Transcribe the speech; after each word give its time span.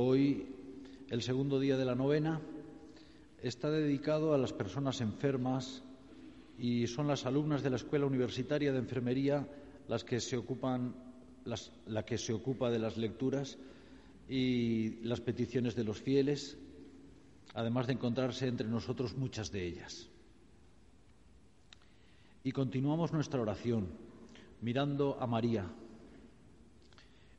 Hoy, 0.00 0.46
el 1.10 1.22
segundo 1.22 1.58
día 1.58 1.76
de 1.76 1.84
la 1.84 1.96
novena, 1.96 2.40
está 3.42 3.68
dedicado 3.68 4.32
a 4.32 4.38
las 4.38 4.52
personas 4.52 5.00
enfermas 5.00 5.82
y 6.56 6.86
son 6.86 7.08
las 7.08 7.26
alumnas 7.26 7.64
de 7.64 7.70
la 7.70 7.78
Escuela 7.78 8.06
Universitaria 8.06 8.70
de 8.70 8.78
Enfermería 8.78 9.48
las 9.88 10.04
que 10.04 10.20
se 10.20 10.36
ocupan, 10.36 10.94
la 11.86 12.04
que 12.04 12.16
se 12.16 12.32
ocupa 12.32 12.70
de 12.70 12.78
las 12.78 12.96
lecturas 12.96 13.58
y 14.28 15.00
las 15.02 15.20
peticiones 15.20 15.74
de 15.74 15.82
los 15.82 16.00
fieles, 16.00 16.56
además 17.54 17.88
de 17.88 17.94
encontrarse 17.94 18.46
entre 18.46 18.68
nosotros 18.68 19.16
muchas 19.16 19.50
de 19.50 19.66
ellas. 19.66 20.08
Y 22.44 22.52
continuamos 22.52 23.12
nuestra 23.12 23.42
oración 23.42 23.88
mirando 24.60 25.18
a 25.20 25.26
María. 25.26 25.66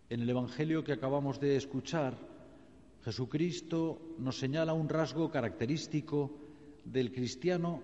En 0.09 0.19
el 0.19 0.29
Evangelio 0.29 0.83
que 0.83 0.91
acabamos 0.91 1.39
de 1.39 1.55
escuchar, 1.55 2.27
Jesucristo 3.03 4.15
nos 4.19 4.37
señala 4.37 4.73
un 4.73 4.89
rasgo 4.89 5.31
característico 5.31 6.31
del 6.83 7.11
cristiano 7.11 7.81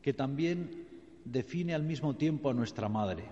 que 0.00 0.12
también 0.12 0.86
define 1.24 1.74
al 1.74 1.82
mismo 1.82 2.16
tiempo 2.16 2.50
a 2.50 2.54
nuestra 2.54 2.88
Madre. 2.88 3.24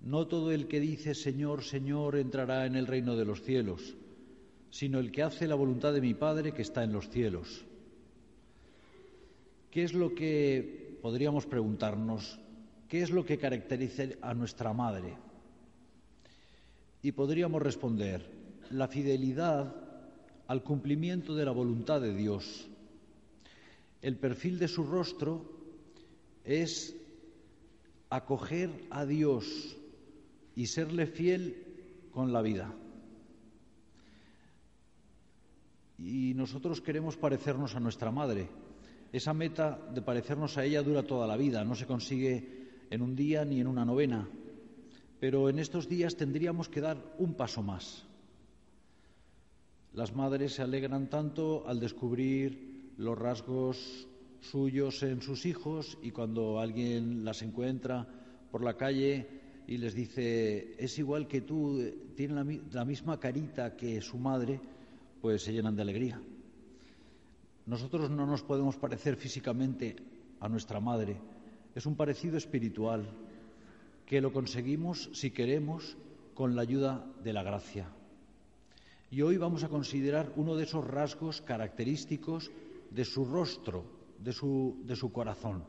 No 0.00 0.26
todo 0.26 0.52
el 0.52 0.66
que 0.68 0.80
dice 0.80 1.14
Señor, 1.14 1.62
Señor 1.62 2.16
entrará 2.16 2.66
en 2.66 2.76
el 2.76 2.86
reino 2.86 3.16
de 3.16 3.24
los 3.24 3.42
cielos, 3.42 3.96
sino 4.70 4.98
el 4.98 5.10
que 5.10 5.22
hace 5.22 5.46
la 5.46 5.54
voluntad 5.54 5.92
de 5.92 6.00
mi 6.00 6.14
Padre 6.14 6.52
que 6.52 6.62
está 6.62 6.84
en 6.84 6.92
los 6.92 7.08
cielos. 7.08 7.64
¿Qué 9.70 9.82
es 9.82 9.92
lo 9.92 10.14
que 10.14 10.98
podríamos 11.02 11.46
preguntarnos? 11.46 12.38
¿Qué 12.88 13.02
es 13.02 13.10
lo 13.10 13.24
que 13.24 13.38
caracteriza 13.38 14.04
a 14.22 14.34
nuestra 14.34 14.72
Madre? 14.72 15.16
Y 17.02 17.12
podríamos 17.12 17.60
responder, 17.60 18.30
la 18.70 18.88
fidelidad 18.88 19.83
al 20.46 20.62
cumplimiento 20.62 21.34
de 21.34 21.44
la 21.44 21.52
voluntad 21.52 22.00
de 22.00 22.14
Dios. 22.14 22.68
El 24.02 24.16
perfil 24.16 24.58
de 24.58 24.68
su 24.68 24.84
rostro 24.84 25.50
es 26.44 26.94
acoger 28.10 28.70
a 28.90 29.06
Dios 29.06 29.76
y 30.54 30.66
serle 30.66 31.06
fiel 31.06 31.64
con 32.12 32.32
la 32.32 32.42
vida. 32.42 32.72
Y 35.98 36.34
nosotros 36.34 36.80
queremos 36.80 37.16
parecernos 37.16 37.74
a 37.74 37.80
nuestra 37.80 38.10
madre. 38.10 38.48
Esa 39.12 39.32
meta 39.32 39.78
de 39.94 40.02
parecernos 40.02 40.58
a 40.58 40.64
ella 40.64 40.82
dura 40.82 41.04
toda 41.04 41.26
la 41.26 41.36
vida, 41.36 41.64
no 41.64 41.74
se 41.74 41.86
consigue 41.86 42.86
en 42.90 43.00
un 43.00 43.16
día 43.16 43.44
ni 43.44 43.60
en 43.60 43.66
una 43.66 43.84
novena, 43.84 44.28
pero 45.20 45.48
en 45.48 45.58
estos 45.58 45.88
días 45.88 46.16
tendríamos 46.16 46.68
que 46.68 46.80
dar 46.80 46.98
un 47.18 47.34
paso 47.34 47.62
más. 47.62 48.04
Las 49.94 50.12
madres 50.12 50.54
se 50.54 50.62
alegran 50.62 51.08
tanto 51.08 51.68
al 51.68 51.78
descubrir 51.78 52.90
los 52.96 53.16
rasgos 53.16 54.08
suyos 54.40 55.00
en 55.04 55.22
sus 55.22 55.46
hijos 55.46 55.98
y 56.02 56.10
cuando 56.10 56.58
alguien 56.58 57.24
las 57.24 57.42
encuentra 57.42 58.04
por 58.50 58.64
la 58.64 58.76
calle 58.76 59.28
y 59.68 59.78
les 59.78 59.94
dice, 59.94 60.74
es 60.78 60.98
igual 60.98 61.28
que 61.28 61.42
tú, 61.42 61.80
tiene 62.16 62.34
la, 62.72 62.84
misma 62.84 63.20
carita 63.20 63.76
que 63.76 64.00
su 64.00 64.18
madre, 64.18 64.60
pues 65.22 65.42
se 65.42 65.52
llenan 65.52 65.76
de 65.76 65.82
alegría. 65.82 66.20
Nosotros 67.66 68.10
no 68.10 68.26
nos 68.26 68.42
podemos 68.42 68.76
parecer 68.76 69.14
físicamente 69.14 69.94
a 70.40 70.48
nuestra 70.48 70.80
madre, 70.80 71.16
es 71.72 71.86
un 71.86 71.94
parecido 71.94 72.36
espiritual 72.36 73.08
que 74.06 74.20
lo 74.20 74.32
conseguimos, 74.32 75.08
si 75.12 75.30
queremos, 75.30 75.96
con 76.34 76.56
la 76.56 76.62
ayuda 76.62 77.06
de 77.22 77.32
la 77.32 77.44
gracia. 77.44 77.86
Y 79.10 79.22
hoy 79.22 79.36
vamos 79.36 79.64
a 79.64 79.68
considerar 79.68 80.32
uno 80.36 80.56
de 80.56 80.64
esos 80.64 80.84
rasgos 80.84 81.40
característicos 81.40 82.50
de 82.90 83.04
su 83.04 83.24
rostro, 83.24 83.84
de 84.18 84.32
su, 84.32 84.76
de 84.84 84.96
su 84.96 85.12
corazón. 85.12 85.64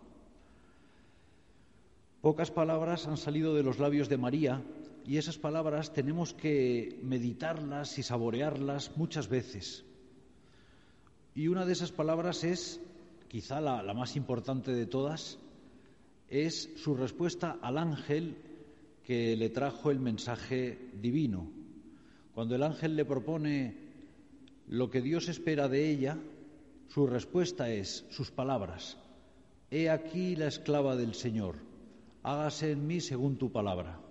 Pocas 2.22 2.50
palabras 2.50 3.08
han 3.08 3.18
salido 3.18 3.54
de 3.54 3.64
los 3.64 3.78
labios 3.78 4.10
de 4.10 4.18
María 4.18 4.64
y 5.06 5.18
esas 5.18 5.38
palabras 5.38 5.94
tenemos 5.94 6.34
que 6.34 7.00
meditarlas 7.04 8.00
y 8.00 8.04
saborearlas 8.04 8.98
muchas 8.98 9.28
veces. 9.28 9.86
Y 11.36 11.48
una 11.48 11.66
de 11.66 11.74
esas 11.74 11.92
palabras 11.92 12.44
es, 12.44 12.82
quizá 13.28 13.62
la, 13.62 13.84
la 13.84 13.94
más 13.94 14.16
importante 14.16 14.72
de 14.72 14.88
todas, 14.88 15.38
es 16.30 16.72
su 16.78 16.96
respuesta 16.96 17.60
al 17.62 17.78
ángel 17.78 18.38
que 19.04 19.36
le 19.36 19.50
trajo 19.50 19.92
el 19.92 20.00
mensaje 20.00 20.90
divino, 21.00 21.52
cuando 22.36 22.54
el 22.54 22.64
ángel 22.64 22.98
le 22.98 23.06
propone 23.06 23.78
lo 24.68 24.92
que 24.92 25.02
Dios 25.02 25.30
espera 25.30 25.70
de 25.70 25.90
ella, 25.90 26.18
su 26.90 27.08
respuesta 27.08 27.70
es 27.70 28.06
sus 28.10 28.30
palabras. 28.30 28.98
He 29.72 29.90
aquí 29.90 30.36
la 30.36 30.48
esclava 30.48 30.98
del 30.98 31.16
Señor, 31.16 31.56
hágase 32.24 32.72
en 32.72 32.86
mí 32.86 33.00
según 33.00 33.38
tu 33.38 33.54
palabra. 33.54 34.02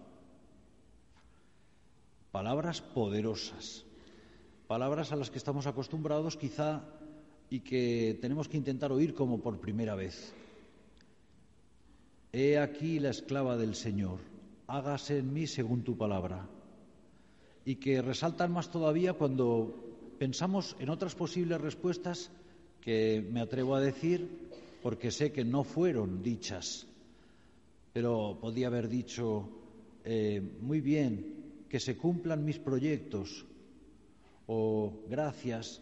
Palabras 2.33 2.81
poderosas, 2.81 3.85
palabras 4.69 5.13
a 5.13 5.17
las 5.17 5.31
que 5.31 5.39
estamos 5.39 5.67
acostumbrados 5.67 6.39
quizá 6.39 6.83
y 7.51 7.61
que 7.61 8.19
tenemos 8.23 8.49
que 8.49 8.57
intentar 8.57 8.91
oír 8.91 9.13
como 9.13 9.43
por 9.43 9.61
primera 9.61 9.95
vez. 9.95 10.33
He 12.33 12.59
aquí 12.59 13.01
la 13.01 13.11
esclava 13.11 13.59
del 13.59 13.75
Señor, 13.75 14.19
hágase 14.67 15.19
en 15.19 15.31
mí 15.35 15.47
según 15.47 15.85
tu 15.85 15.99
palabra 15.99 16.49
y 17.65 17.77
que 17.77 18.03
resaltan 18.03 18.53
más 18.53 18.71
todavía 18.71 19.15
cuando 19.15 19.75
pensamos 20.19 20.77
en 20.79 20.91
otras 20.91 21.15
posibles 21.15 21.61
respuestas 21.61 22.31
que 22.81 23.27
me 23.31 23.41
atrevo 23.41 23.75
a 23.75 23.81
decir 23.81 24.29
porque 24.83 25.11
sé 25.11 25.33
que 25.33 25.45
no 25.45 25.65
fueron 25.65 26.23
dichas, 26.23 26.87
pero 27.95 28.37
podía 28.39 28.67
haber 28.67 28.89
dicho, 28.89 29.49
eh, 30.05 30.43
muy 30.61 30.83
bien, 30.83 31.65
que 31.71 31.81
se 31.81 31.97
cumplan 31.97 32.45
mis 32.45 32.59
proyectos, 32.59 33.47
o 34.47 34.93
gracias, 35.09 35.81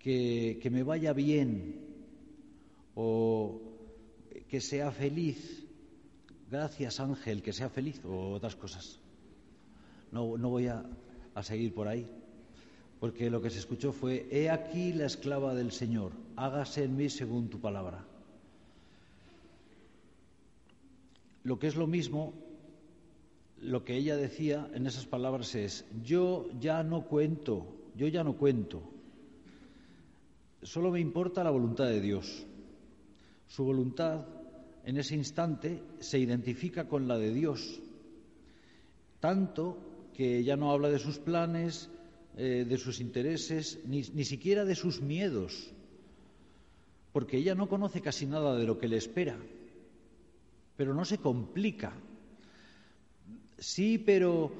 que, 0.00 0.58
que 0.60 0.68
me 0.68 0.82
vaya 0.82 1.12
bien, 1.12 1.78
o 2.96 3.60
que 4.48 4.60
sea 4.60 4.90
feliz, 4.90 5.64
gracias 6.50 6.98
Ángel, 6.98 7.42
que 7.42 7.52
sea 7.52 7.68
feliz, 7.68 8.04
o 8.04 8.32
otras 8.32 8.56
cosas. 8.56 8.98
No, 10.10 10.36
no 10.36 10.50
voy 10.50 10.66
a, 10.66 10.84
a 11.34 11.42
seguir 11.42 11.74
por 11.74 11.88
ahí, 11.88 12.06
porque 12.98 13.30
lo 13.30 13.40
que 13.40 13.50
se 13.50 13.58
escuchó 13.58 13.92
fue, 13.92 14.26
He 14.30 14.50
aquí 14.50 14.92
la 14.92 15.06
esclava 15.06 15.54
del 15.54 15.72
Señor, 15.72 16.12
hágase 16.36 16.84
en 16.84 16.96
mí 16.96 17.08
según 17.08 17.48
tu 17.48 17.60
palabra. 17.60 18.04
Lo 21.44 21.58
que 21.58 21.66
es 21.66 21.76
lo 21.76 21.86
mismo, 21.86 22.34
lo 23.62 23.84
que 23.84 23.96
ella 23.96 24.16
decía 24.16 24.68
en 24.74 24.86
esas 24.86 25.06
palabras 25.06 25.54
es, 25.54 25.86
yo 26.04 26.48
ya 26.60 26.82
no 26.82 27.02
cuento, 27.02 27.66
yo 27.96 28.06
ya 28.08 28.22
no 28.22 28.34
cuento, 28.36 28.82
solo 30.62 30.90
me 30.90 31.00
importa 31.00 31.44
la 31.44 31.50
voluntad 31.50 31.86
de 31.86 32.00
Dios. 32.00 32.46
Su 33.48 33.64
voluntad 33.64 34.26
en 34.84 34.96
ese 34.98 35.14
instante 35.14 35.82
se 35.98 36.18
identifica 36.18 36.88
con 36.88 37.08
la 37.08 37.18
de 37.18 37.32
Dios, 37.32 37.80
tanto 39.18 39.76
que 40.20 40.44
ya 40.44 40.54
no 40.54 40.70
habla 40.70 40.90
de 40.90 40.98
sus 40.98 41.18
planes, 41.18 41.88
eh, 42.36 42.66
de 42.68 42.76
sus 42.76 43.00
intereses, 43.00 43.78
ni, 43.86 44.02
ni 44.12 44.26
siquiera 44.26 44.66
de 44.66 44.74
sus 44.74 45.00
miedos, 45.00 45.72
porque 47.10 47.38
ella 47.38 47.54
no 47.54 47.70
conoce 47.70 48.02
casi 48.02 48.26
nada 48.26 48.54
de 48.54 48.66
lo 48.66 48.76
que 48.76 48.86
le 48.86 48.98
espera, 48.98 49.38
pero 50.76 50.92
no 50.92 51.06
se 51.06 51.16
complica. 51.16 51.94
Sí, 53.58 53.96
pero 53.96 54.52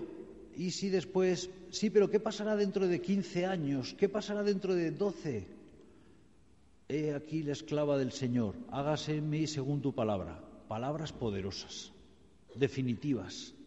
¿y 0.57 0.71
si 0.71 0.89
después? 0.89 1.51
Sí, 1.69 1.91
pero 1.91 2.09
¿qué 2.09 2.21
pasará 2.21 2.57
dentro 2.57 2.89
de 2.89 3.03
15 3.03 3.45
años? 3.45 3.95
¿Qué 3.99 4.09
pasará 4.09 4.43
dentro 4.43 4.75
de 4.75 4.93
12? 4.93 5.47
He 6.89 7.13
aquí 7.13 7.43
la 7.43 7.53
esclava 7.53 7.99
del 7.99 8.13
Señor, 8.13 8.55
hágase 8.71 9.19
en 9.19 9.29
mí 9.29 9.47
según 9.47 9.83
tu 9.83 9.95
palabra. 9.95 10.43
Palabras 10.69 11.13
poderosas, 11.13 11.93
definitivas. 12.55 13.60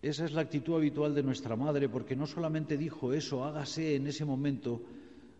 Esa 0.00 0.24
es 0.24 0.32
la 0.32 0.42
actitud 0.42 0.76
habitual 0.76 1.14
de 1.14 1.24
nuestra 1.24 1.56
madre, 1.56 1.88
porque 1.88 2.14
no 2.14 2.26
solamente 2.26 2.78
dijo 2.78 3.12
eso, 3.12 3.44
hágase 3.44 3.96
en 3.96 4.06
ese 4.06 4.24
momento, 4.24 4.80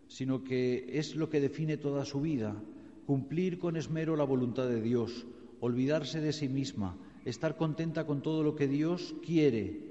sino 0.07 0.43
que 0.43 0.99
es 0.99 1.15
lo 1.15 1.29
que 1.29 1.39
define 1.39 1.77
toda 1.77 2.03
su 2.03 2.19
vida, 2.19 2.61
cumplir 3.05 3.57
con 3.57 3.77
esmero 3.77 4.17
la 4.17 4.25
voluntad 4.25 4.67
de 4.67 4.81
Dios, 4.81 5.25
olvidarse 5.61 6.19
de 6.19 6.33
sí 6.33 6.49
misma, 6.49 6.97
estar 7.23 7.55
contenta 7.55 8.05
con 8.05 8.21
todo 8.21 8.43
lo 8.43 8.55
que 8.55 8.67
Dios 8.67 9.15
quiere. 9.25 9.87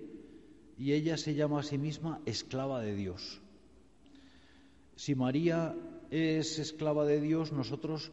Y 0.77 0.93
ella 0.93 1.17
se 1.17 1.35
llama 1.35 1.61
a 1.61 1.63
sí 1.63 1.79
misma 1.79 2.21
esclava 2.27 2.83
de 2.83 2.95
Dios. 2.95 3.41
Si 4.97 5.15
María 5.15 5.75
es 6.11 6.59
esclava 6.59 7.07
de 7.07 7.21
Dios, 7.21 7.53
nosotros, 7.53 8.13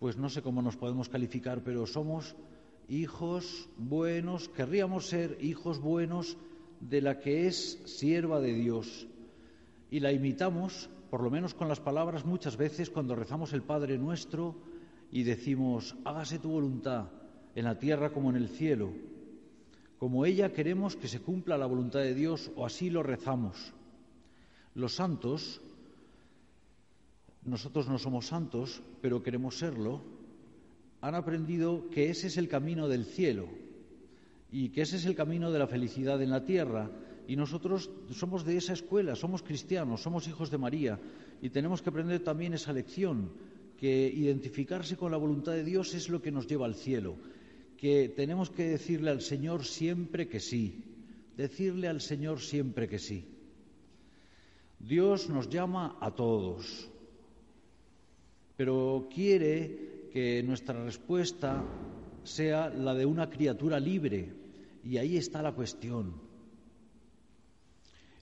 pues 0.00 0.16
no 0.16 0.28
sé 0.28 0.42
cómo 0.42 0.60
nos 0.60 0.76
podemos 0.76 1.08
calificar, 1.08 1.62
pero 1.62 1.86
somos 1.86 2.34
hijos 2.88 3.68
buenos, 3.76 4.48
querríamos 4.48 5.06
ser 5.06 5.38
hijos 5.40 5.80
buenos 5.80 6.36
de 6.80 7.00
la 7.00 7.18
que 7.18 7.46
es 7.46 7.80
sierva 7.84 8.40
de 8.40 8.52
Dios 8.54 9.06
y 9.90 10.00
la 10.00 10.12
imitamos, 10.12 10.90
por 11.10 11.22
lo 11.22 11.30
menos 11.30 11.54
con 11.54 11.68
las 11.68 11.80
palabras, 11.80 12.24
muchas 12.24 12.56
veces 12.56 12.90
cuando 12.90 13.14
rezamos 13.14 13.52
el 13.52 13.62
Padre 13.62 13.98
nuestro 13.98 14.56
y 15.10 15.22
decimos, 15.22 15.94
hágase 16.04 16.38
tu 16.38 16.50
voluntad 16.50 17.06
en 17.54 17.64
la 17.64 17.78
tierra 17.78 18.12
como 18.12 18.30
en 18.30 18.36
el 18.36 18.48
cielo. 18.48 18.90
Como 19.98 20.26
ella 20.26 20.52
queremos 20.52 20.96
que 20.96 21.08
se 21.08 21.20
cumpla 21.20 21.56
la 21.56 21.66
voluntad 21.66 22.00
de 22.00 22.14
Dios 22.14 22.50
o 22.56 22.66
así 22.66 22.90
lo 22.90 23.02
rezamos. 23.02 23.72
Los 24.74 24.96
santos, 24.96 25.62
nosotros 27.44 27.88
no 27.88 27.98
somos 27.98 28.26
santos, 28.26 28.82
pero 29.00 29.22
queremos 29.22 29.56
serlo, 29.56 30.02
han 31.04 31.14
aprendido 31.14 31.90
que 31.90 32.08
ese 32.08 32.28
es 32.28 32.38
el 32.38 32.48
camino 32.48 32.88
del 32.88 33.04
cielo 33.04 33.46
y 34.50 34.70
que 34.70 34.80
ese 34.80 34.96
es 34.96 35.04
el 35.04 35.14
camino 35.14 35.52
de 35.52 35.58
la 35.58 35.66
felicidad 35.66 36.22
en 36.22 36.30
la 36.30 36.46
tierra. 36.46 36.90
Y 37.28 37.36
nosotros 37.36 37.90
somos 38.10 38.42
de 38.46 38.56
esa 38.56 38.72
escuela, 38.72 39.14
somos 39.14 39.42
cristianos, 39.42 40.00
somos 40.00 40.26
hijos 40.28 40.50
de 40.50 40.56
María 40.56 40.98
y 41.42 41.50
tenemos 41.50 41.82
que 41.82 41.90
aprender 41.90 42.20
también 42.20 42.54
esa 42.54 42.72
lección, 42.72 43.32
que 43.78 44.08
identificarse 44.08 44.96
con 44.96 45.10
la 45.10 45.18
voluntad 45.18 45.52
de 45.52 45.62
Dios 45.62 45.92
es 45.92 46.08
lo 46.08 46.22
que 46.22 46.32
nos 46.32 46.46
lleva 46.46 46.64
al 46.64 46.74
cielo, 46.74 47.16
que 47.76 48.08
tenemos 48.08 48.48
que 48.48 48.64
decirle 48.64 49.10
al 49.10 49.20
Señor 49.20 49.66
siempre 49.66 50.26
que 50.26 50.40
sí, 50.40 50.84
decirle 51.36 51.86
al 51.86 52.00
Señor 52.00 52.40
siempre 52.40 52.88
que 52.88 52.98
sí. 52.98 53.28
Dios 54.78 55.28
nos 55.28 55.50
llama 55.50 55.98
a 56.00 56.12
todos, 56.12 56.88
pero 58.56 59.06
quiere 59.12 59.93
que 60.14 60.44
nuestra 60.44 60.80
respuesta 60.84 61.60
sea 62.22 62.68
la 62.68 62.94
de 62.94 63.04
una 63.04 63.28
criatura 63.28 63.80
libre, 63.80 64.32
y 64.84 64.96
ahí 64.96 65.16
está 65.16 65.42
la 65.42 65.50
cuestión. 65.50 66.14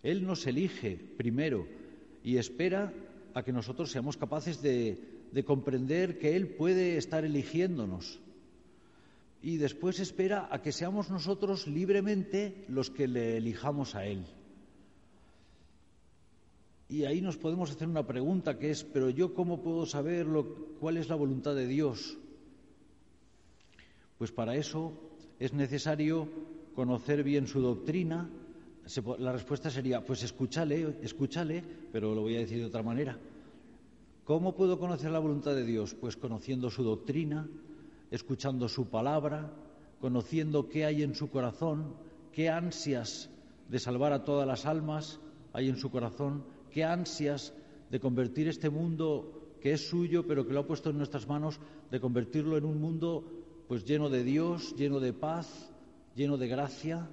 Él 0.02 0.24
nos 0.24 0.46
elige 0.46 0.96
primero 1.18 1.68
y 2.24 2.38
espera 2.38 2.94
a 3.34 3.42
que 3.42 3.52
nosotros 3.52 3.90
seamos 3.90 4.16
capaces 4.16 4.62
de, 4.62 4.96
comprender 5.44 6.18
que 6.18 6.34
Él 6.34 6.48
puede 6.48 6.96
estar 6.96 7.26
eligiéndonos. 7.26 8.20
Y 9.42 9.58
después 9.58 10.00
espera 10.00 10.48
a 10.50 10.62
que 10.62 10.72
seamos 10.72 11.10
nosotros 11.10 11.66
libremente 11.66 12.64
los 12.68 12.88
que 12.88 13.06
le 13.06 13.36
elijamos 13.36 13.94
a 13.96 14.06
Él. 14.06 14.24
Y 16.92 17.06
ahí 17.06 17.22
nos 17.22 17.38
podemos 17.38 17.70
hacer 17.70 17.88
una 17.88 18.06
pregunta 18.06 18.58
que 18.58 18.70
es, 18.70 18.84
pero 18.84 19.08
yo 19.08 19.32
cómo 19.32 19.62
puedo 19.62 19.86
saber 19.86 20.26
cuál 20.78 20.98
es 20.98 21.08
la 21.08 21.14
voluntad 21.14 21.54
de 21.54 21.66
Dios? 21.66 22.18
Pues 24.18 24.30
para 24.30 24.56
eso 24.56 24.92
es 25.38 25.54
necesario 25.54 26.28
conocer 26.74 27.22
bien 27.22 27.46
su 27.46 27.62
doctrina. 27.62 28.28
La 29.20 29.32
respuesta 29.32 29.70
sería, 29.70 30.04
pues 30.04 30.22
escúchale, 30.22 30.98
escúchale, 31.00 31.64
pero 31.90 32.14
lo 32.14 32.20
voy 32.20 32.36
a 32.36 32.40
decir 32.40 32.58
de 32.58 32.66
otra 32.66 32.82
manera. 32.82 33.18
¿Cómo 34.26 34.54
puedo 34.54 34.78
conocer 34.78 35.12
la 35.12 35.18
voluntad 35.18 35.54
de 35.54 35.64
Dios? 35.64 35.94
Pues 35.94 36.18
conociendo 36.18 36.68
su 36.68 36.82
doctrina, 36.82 37.48
escuchando 38.10 38.68
su 38.68 38.90
palabra, 38.90 39.50
conociendo 39.98 40.68
qué 40.68 40.84
hay 40.84 41.02
en 41.02 41.14
su 41.14 41.30
corazón, 41.30 41.94
qué 42.32 42.50
ansias 42.50 43.30
de 43.70 43.78
salvar 43.78 44.12
a 44.12 44.24
todas 44.24 44.46
las 44.46 44.66
almas 44.66 45.20
hay 45.54 45.70
en 45.70 45.76
su 45.76 45.90
corazón, 45.90 46.44
qué 46.72 46.84
ansias 46.84 47.54
de 47.90 48.00
convertir 48.00 48.48
este 48.48 48.70
mundo 48.70 49.56
que 49.60 49.72
es 49.72 49.88
suyo, 49.88 50.26
pero 50.26 50.46
que 50.46 50.52
lo 50.52 50.60
ha 50.60 50.66
puesto 50.66 50.90
en 50.90 50.98
nuestras 50.98 51.28
manos, 51.28 51.60
de 51.90 52.00
convertirlo 52.00 52.56
en 52.56 52.64
un 52.64 52.80
mundo 52.80 53.24
pues 53.69 53.84
lleno 53.84 54.10
de 54.10 54.24
Dios, 54.24 54.74
lleno 54.76 54.98
de 54.98 55.12
paz, 55.12 55.70
lleno 56.16 56.36
de 56.36 56.48
gracia. 56.48 57.08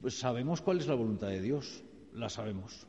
Pues 0.00 0.18
sabemos 0.18 0.62
cuál 0.62 0.78
es 0.78 0.86
la 0.86 0.94
voluntad 0.94 1.28
de 1.28 1.42
Dios, 1.42 1.82
la 2.14 2.28
sabemos. 2.28 2.86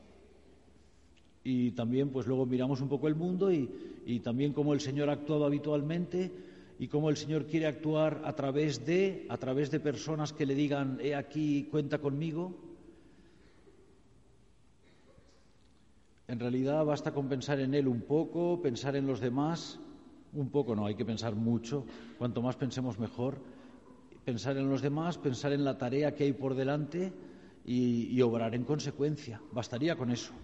Y 1.44 1.72
también, 1.72 2.10
pues 2.10 2.26
luego 2.26 2.46
miramos 2.46 2.80
un 2.80 2.88
poco 2.88 3.06
el 3.06 3.14
mundo 3.14 3.52
y, 3.52 3.70
y 4.06 4.20
también 4.20 4.52
cómo 4.52 4.72
el 4.72 4.80
Señor 4.80 5.10
ha 5.10 5.12
actuado 5.12 5.44
habitualmente 5.44 6.32
y 6.78 6.88
cómo 6.88 7.10
el 7.10 7.16
Señor 7.16 7.46
quiere 7.46 7.66
actuar 7.66 8.22
a 8.24 8.34
través 8.34 8.86
de, 8.86 9.26
a 9.28 9.36
través 9.36 9.70
de 9.70 9.80
personas 9.80 10.32
que 10.32 10.46
le 10.46 10.54
digan, 10.54 10.98
he 11.02 11.14
aquí, 11.14 11.68
cuenta 11.70 11.98
conmigo. 11.98 12.67
En 16.28 16.38
realidad 16.38 16.84
basta 16.84 17.12
con 17.12 17.26
pensar 17.26 17.58
en 17.58 17.72
Él 17.72 17.88
un 17.88 18.02
poco, 18.02 18.60
pensar 18.60 18.94
en 18.96 19.06
los 19.06 19.18
demás. 19.18 19.80
Un 20.34 20.50
poco 20.50 20.76
no, 20.76 20.84
hay 20.84 20.94
que 20.94 21.06
pensar 21.06 21.34
mucho, 21.34 21.86
cuanto 22.18 22.42
más 22.42 22.54
pensemos 22.54 22.98
mejor, 22.98 23.38
pensar 24.26 24.58
en 24.58 24.68
los 24.68 24.82
demás, 24.82 25.16
pensar 25.16 25.54
en 25.54 25.64
la 25.64 25.78
tarea 25.78 26.14
que 26.14 26.24
hay 26.24 26.34
por 26.34 26.54
delante 26.54 27.14
y, 27.64 28.20
obrar 28.20 28.54
en 28.54 28.64
consecuencia, 28.64 29.40
bastaría 29.52 29.96
con 29.96 30.10
eso. 30.10 30.34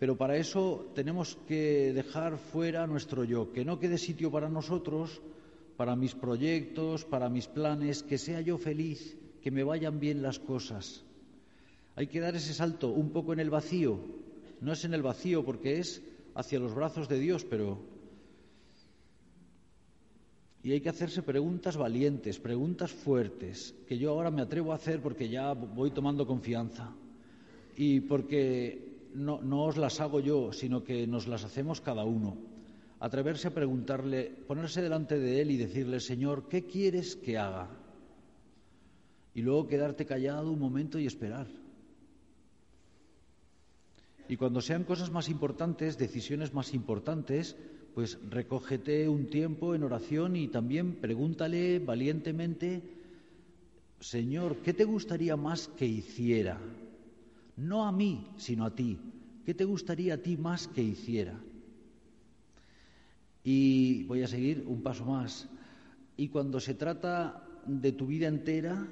Pero 0.00 0.16
para 0.16 0.36
eso 0.36 0.90
tenemos 0.96 1.36
que 1.46 1.92
dejar 1.92 2.38
fuera 2.38 2.88
nuestro 2.88 3.22
yo, 3.22 3.52
que 3.52 3.64
no 3.64 3.78
quede 3.78 3.98
sitio 3.98 4.32
para 4.32 4.48
nosotros, 4.48 5.22
para 5.76 5.94
mis 5.94 6.16
proyectos, 6.16 7.04
para 7.04 7.28
mis 7.28 7.46
planes, 7.46 8.02
que 8.02 8.18
sea 8.18 8.40
yo 8.40 8.58
feliz, 8.58 9.16
que 9.40 9.52
me 9.52 9.62
vayan 9.62 10.00
bien 10.00 10.22
las 10.22 10.40
cosas. 10.40 11.04
Hay 11.98 12.06
que 12.06 12.20
dar 12.20 12.36
ese 12.36 12.54
salto 12.54 12.90
un 12.92 13.10
poco 13.10 13.32
en 13.32 13.40
el 13.40 13.50
vacío. 13.50 13.98
No 14.60 14.72
es 14.72 14.84
en 14.84 14.94
el 14.94 15.02
vacío 15.02 15.44
porque 15.44 15.80
es 15.80 16.00
hacia 16.36 16.60
los 16.60 16.72
brazos 16.72 17.08
de 17.08 17.18
Dios, 17.18 17.44
pero 17.44 17.80
y 20.62 20.70
hay 20.70 20.80
que 20.80 20.90
hacerse 20.90 21.24
preguntas 21.24 21.76
valientes, 21.76 22.38
preguntas 22.38 22.92
fuertes, 22.92 23.74
que 23.88 23.98
yo 23.98 24.10
ahora 24.10 24.30
me 24.30 24.42
atrevo 24.42 24.70
a 24.70 24.76
hacer 24.76 25.02
porque 25.02 25.28
ya 25.28 25.54
voy 25.54 25.90
tomando 25.90 26.24
confianza 26.24 26.94
y 27.74 27.98
porque 27.98 29.08
no, 29.14 29.42
no 29.42 29.64
os 29.64 29.76
las 29.76 30.00
hago 30.00 30.20
yo, 30.20 30.52
sino 30.52 30.84
que 30.84 31.04
nos 31.08 31.26
las 31.26 31.42
hacemos 31.42 31.80
cada 31.80 32.04
uno. 32.04 32.36
Atreverse 33.00 33.48
a 33.48 33.54
preguntarle, 33.54 34.30
ponerse 34.46 34.82
delante 34.82 35.18
de 35.18 35.40
Él 35.40 35.50
y 35.50 35.56
decirle, 35.56 35.98
Señor, 35.98 36.48
¿qué 36.48 36.64
quieres 36.64 37.16
que 37.16 37.38
haga? 37.38 37.70
Y 39.34 39.42
luego 39.42 39.66
quedarte 39.66 40.06
callado 40.06 40.52
un 40.52 40.60
momento 40.60 41.00
y 41.00 41.06
esperar. 41.06 41.48
Y 44.28 44.36
cuando 44.36 44.60
sean 44.60 44.84
cosas 44.84 45.10
más 45.10 45.28
importantes, 45.28 45.96
decisiones 45.96 46.52
más 46.52 46.74
importantes, 46.74 47.56
pues 47.94 48.18
recógete 48.28 49.08
un 49.08 49.30
tiempo 49.30 49.74
en 49.74 49.82
oración 49.82 50.36
y 50.36 50.48
también 50.48 50.96
pregúntale 50.96 51.78
valientemente, 51.78 52.82
Señor, 54.00 54.56
¿qué 54.58 54.74
te 54.74 54.84
gustaría 54.84 55.36
más 55.36 55.68
que 55.68 55.86
hiciera? 55.86 56.60
No 57.56 57.86
a 57.86 57.92
mí, 57.92 58.28
sino 58.36 58.64
a 58.64 58.74
ti. 58.74 58.98
¿Qué 59.44 59.54
te 59.54 59.64
gustaría 59.64 60.14
a 60.14 60.18
ti 60.18 60.36
más 60.36 60.68
que 60.68 60.82
hiciera? 60.82 61.40
Y 63.42 64.04
voy 64.04 64.22
a 64.22 64.28
seguir 64.28 64.62
un 64.66 64.82
paso 64.82 65.06
más. 65.06 65.48
Y 66.16 66.28
cuando 66.28 66.60
se 66.60 66.74
trata 66.74 67.48
de 67.66 67.92
tu 67.92 68.06
vida 68.06 68.28
entera, 68.28 68.86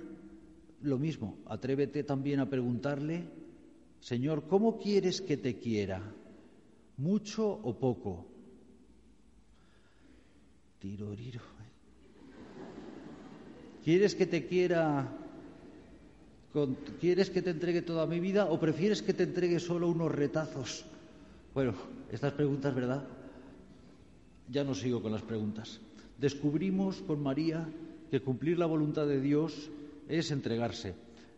lo 0.83 0.99
mismo, 0.99 1.39
atrévete 1.47 2.05
también 2.05 2.41
a 2.41 2.49
preguntarle, 2.49 3.29
Señor, 4.07 4.47
¿cómo 4.47 4.79
quieres 4.79 5.21
que 5.21 5.37
te 5.37 5.59
quiera? 5.59 6.01
¿Mucho 6.97 7.43
o 7.51 7.75
poco? 7.75 8.25
¿Quieres 13.83 14.15
que 14.15 14.27
te 14.27 14.47
quiera? 14.47 15.11
¿Quieres 17.01 17.31
que 17.31 17.43
te 17.43 17.51
entregue 17.51 17.83
toda 17.83 18.07
mi 18.07 18.21
vida 18.21 18.47
o 18.47 18.61
prefieres 18.61 19.03
que 19.03 19.13
te 19.13 19.25
entregue 19.25 19.59
solo 19.59 19.89
unos 19.89 20.15
retazos? 20.15 20.87
Bueno, 21.53 21.75
estas 22.13 22.33
preguntas, 22.33 22.73
¿verdad? 22.73 23.03
Ya 24.49 24.63
no 24.63 24.77
sigo 24.77 25.03
con 25.03 25.11
las 25.11 25.23
preguntas. 25.23 25.81
Descubrimos 26.17 27.03
con 27.03 27.21
María 27.21 27.69
que 28.13 28.23
cumplir 28.23 28.57
la 28.57 28.67
voluntad 28.67 29.09
de 29.09 29.21
Dios 29.21 29.69
es 30.09 30.31
entregarse, 30.31 30.95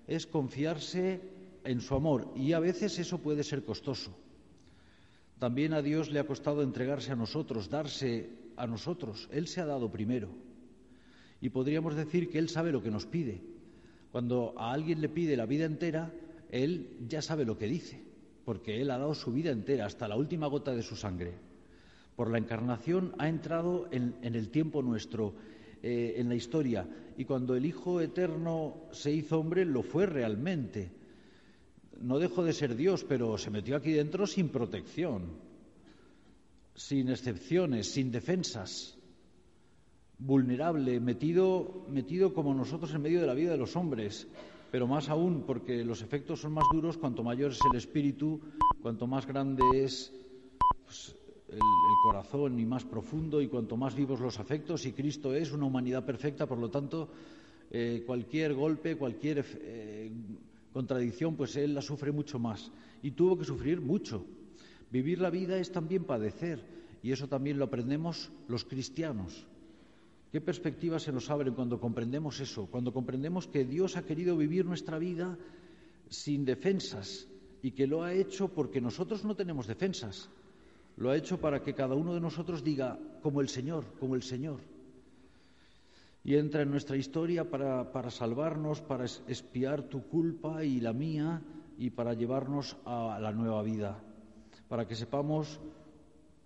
es 0.06 0.26
confiarse 0.26 1.37
en 1.64 1.80
su 1.80 1.94
amor 1.94 2.32
y 2.36 2.52
a 2.52 2.60
veces 2.60 2.98
eso 2.98 3.18
puede 3.18 3.44
ser 3.44 3.64
costoso. 3.64 4.16
También 5.38 5.72
a 5.72 5.82
Dios 5.82 6.10
le 6.10 6.18
ha 6.18 6.26
costado 6.26 6.62
entregarse 6.62 7.12
a 7.12 7.16
nosotros, 7.16 7.70
darse 7.70 8.30
a 8.56 8.66
nosotros. 8.66 9.28
Él 9.32 9.46
se 9.46 9.60
ha 9.60 9.66
dado 9.66 9.90
primero. 9.90 10.28
Y 11.40 11.50
podríamos 11.50 11.94
decir 11.94 12.28
que 12.28 12.38
Él 12.38 12.48
sabe 12.48 12.72
lo 12.72 12.82
que 12.82 12.90
nos 12.90 13.06
pide. 13.06 13.40
Cuando 14.10 14.54
a 14.58 14.72
alguien 14.72 15.00
le 15.00 15.08
pide 15.08 15.36
la 15.36 15.46
vida 15.46 15.64
entera, 15.64 16.12
Él 16.50 16.96
ya 17.06 17.22
sabe 17.22 17.44
lo 17.44 17.56
que 17.56 17.68
dice, 17.68 18.02
porque 18.44 18.80
Él 18.80 18.90
ha 18.90 18.98
dado 18.98 19.14
su 19.14 19.32
vida 19.32 19.50
entera, 19.50 19.86
hasta 19.86 20.08
la 20.08 20.16
última 20.16 20.48
gota 20.48 20.74
de 20.74 20.82
su 20.82 20.96
sangre. 20.96 21.34
Por 22.16 22.30
la 22.30 22.38
encarnación 22.38 23.14
ha 23.18 23.28
entrado 23.28 23.86
en, 23.92 24.16
el 24.22 24.48
tiempo 24.48 24.82
nuestro, 24.82 25.34
eh, 25.82 26.14
en 26.16 26.28
la 26.28 26.34
historia, 26.34 26.88
y 27.16 27.24
cuando 27.24 27.54
el 27.54 27.64
Hijo 27.64 28.00
Eterno 28.00 28.88
se 28.90 29.12
hizo 29.12 29.38
hombre, 29.38 29.64
lo 29.64 29.84
fue 29.84 30.06
realmente. 30.06 30.90
No 32.00 32.18
dejó 32.18 32.44
de 32.44 32.52
ser 32.52 32.76
Dios, 32.76 33.04
pero 33.08 33.36
se 33.38 33.50
metió 33.50 33.76
aquí 33.76 33.92
dentro 33.92 34.26
sin 34.26 34.48
protección 34.48 35.48
sin 36.78 37.08
excepciones, 37.08 37.90
sin 37.90 38.10
defensas. 38.12 38.94
vulnerable, 40.20 40.98
metido, 40.98 41.86
metido 41.88 42.34
como 42.34 42.52
nosotros 42.52 42.92
en 42.92 43.02
medio 43.02 43.20
de 43.20 43.26
la 43.28 43.34
vida 43.34 43.52
de 43.52 43.56
los 43.56 43.76
hombres, 43.76 44.26
pero 44.72 44.88
más 44.88 45.08
aún 45.08 45.44
porque 45.46 45.84
los 45.84 46.02
efectos 46.02 46.40
son 46.40 46.54
más 46.54 46.64
duros 46.72 46.98
cuanto 46.98 47.22
mayor 47.22 47.52
es 47.52 47.60
el 47.70 47.78
espíritu, 47.78 48.40
cuanto 48.82 49.06
más 49.06 49.26
grande 49.26 49.62
es 49.74 50.12
pues, 50.84 51.14
el, 51.48 51.60
corazón 52.02 52.58
y 52.58 52.66
más 52.66 52.84
profundo 52.84 53.40
y 53.40 53.46
cuanto 53.46 53.76
más 53.76 53.94
vivos 53.94 54.18
los 54.18 54.40
afectos 54.40 54.86
y 54.86 54.92
Cristo 54.92 55.34
es 55.34 55.52
una 55.52 55.66
humanidad 55.66 56.04
perfecta, 56.04 56.46
por 56.46 56.58
lo 56.58 56.68
tanto, 56.68 57.08
eh, 57.70 58.02
cualquier 58.04 58.54
golpe, 58.54 58.96
cualquier 58.96 59.44
eh, 59.60 60.10
contradicción, 60.78 61.34
pues 61.34 61.56
Él 61.56 61.74
la 61.74 61.82
sufre 61.82 62.12
mucho 62.12 62.38
más 62.38 62.70
y 63.02 63.10
tuvo 63.10 63.36
que 63.36 63.44
sufrir 63.44 63.80
mucho. 63.80 64.24
Vivir 64.92 65.18
la 65.18 65.28
vida 65.28 65.58
es 65.58 65.72
también 65.72 66.04
padecer 66.04 66.62
y 67.02 67.10
eso 67.10 67.26
también 67.26 67.58
lo 67.58 67.64
aprendemos 67.64 68.30
los 68.46 68.64
cristianos. 68.64 69.44
¿Qué 70.30 70.40
perspectivas 70.40 71.02
se 71.02 71.10
nos 71.10 71.30
abren 71.30 71.54
cuando 71.54 71.80
comprendemos 71.80 72.38
eso? 72.38 72.66
Cuando 72.70 72.92
comprendemos 72.92 73.48
que 73.48 73.64
Dios 73.64 73.96
ha 73.96 74.06
querido 74.06 74.36
vivir 74.36 74.66
nuestra 74.66 75.00
vida 75.00 75.36
sin 76.10 76.44
defensas 76.44 77.26
y 77.60 77.72
que 77.72 77.88
lo 77.88 78.04
ha 78.04 78.12
hecho 78.12 78.46
porque 78.46 78.80
nosotros 78.80 79.24
no 79.24 79.34
tenemos 79.34 79.66
defensas. 79.66 80.30
Lo 80.96 81.10
ha 81.10 81.16
hecho 81.16 81.40
para 81.40 81.60
que 81.60 81.74
cada 81.74 81.96
uno 81.96 82.14
de 82.14 82.20
nosotros 82.20 82.62
diga, 82.62 83.00
como 83.20 83.40
el 83.40 83.48
Señor, 83.48 83.84
como 83.98 84.14
el 84.14 84.22
Señor. 84.22 84.60
Y 86.28 86.36
entra 86.36 86.60
en 86.60 86.70
nuestra 86.70 86.94
historia 86.94 87.48
para, 87.48 87.90
para 87.90 88.10
salvarnos, 88.10 88.82
para 88.82 89.06
espiar 89.06 89.84
tu 89.84 90.02
culpa 90.08 90.62
y 90.62 90.78
la 90.78 90.92
mía 90.92 91.40
y 91.78 91.88
para 91.88 92.12
llevarnos 92.12 92.76
a 92.84 93.18
la 93.18 93.32
nueva 93.32 93.62
vida, 93.62 93.98
para 94.68 94.86
que 94.86 94.94
sepamos 94.94 95.58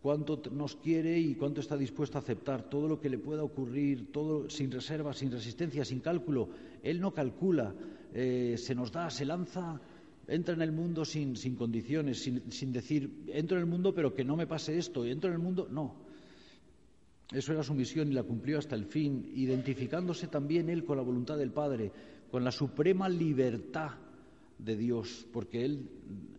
cuánto 0.01 0.41
nos 0.53 0.77
quiere 0.77 1.19
y 1.19 1.35
cuánto 1.35 1.61
está 1.61 1.77
dispuesto 1.77 2.17
a 2.17 2.21
aceptar 2.21 2.63
todo 2.71 2.87
lo 2.87 3.01
que 3.01 3.11
le 3.11 3.19
pueda 3.19 3.43
ocurrir, 3.43 4.13
todo 4.13 4.49
sin 4.49 4.71
reserva, 4.71 5.13
sin 5.15 5.33
resistencia, 5.33 5.85
sin 5.85 5.99
cálculo. 5.99 6.49
Él 6.81 7.01
no 7.01 7.13
calcula, 7.13 7.75
eh, 8.15 8.55
se 8.59 8.77
nos 8.77 8.93
da, 8.93 9.11
se 9.11 9.25
lanza, 9.25 9.81
entra 10.29 10.55
en 10.55 10.63
el 10.63 10.71
mundo 10.71 11.05
sin, 11.05 11.35
sin 11.35 11.57
condiciones, 11.57 12.23
sin, 12.23 12.53
sin, 12.53 12.73
decir, 12.73 13.25
entro 13.27 13.57
en 13.57 13.65
el 13.65 13.69
mundo 13.69 13.93
pero 13.93 14.15
que 14.15 14.23
no 14.23 14.37
me 14.37 14.47
pase 14.47 14.79
esto, 14.79 15.05
entro 15.05 15.29
en 15.31 15.35
el 15.35 15.43
mundo, 15.43 15.67
no. 15.69 16.12
Eso 17.33 17.53
era 17.53 17.63
su 17.63 17.75
misión 17.75 18.11
y 18.11 18.15
la 18.15 18.23
cumplió 18.23 18.59
hasta 18.59 18.75
el 18.75 18.85
fin, 18.85 19.31
identificándose 19.35 20.27
también 20.29 20.69
él 20.69 20.85
con 20.85 20.97
la 20.97 21.03
voluntad 21.03 21.37
del 21.37 21.51
Padre, 21.51 21.91
con 22.31 22.45
la 22.45 22.53
suprema 22.53 23.09
libertad 23.09 23.93
de 24.59 24.77
Dios, 24.77 25.27
porque 25.33 25.65
él 25.65 25.89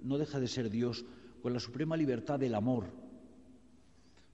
no 0.03 0.17
deja 0.17 0.39
de 0.39 0.47
ser 0.47 0.69
Dios, 0.69 1.03
con 1.41 1.53
la 1.53 1.59
suprema 1.59 1.97
libertad 1.97 2.39
del 2.39 2.55
amor 2.55 2.85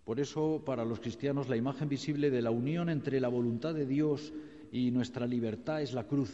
por 0.09 0.19
eso, 0.19 0.63
para 0.65 0.85
los 0.85 0.99
cristianos, 0.99 1.49
la 1.49 1.55
imagen 1.55 1.87
visible 1.87 2.31
de 2.31 2.41
la 2.41 2.49
unión 2.49 2.89
entre 2.89 3.19
la 3.19 3.27
voluntad 3.27 3.75
de 3.75 3.85
Dios 3.85 4.33
y 4.71 4.89
nuestra 4.89 5.27
libertad 5.27 5.83
es 5.83 5.93
la 5.93 6.05
cruz. 6.05 6.33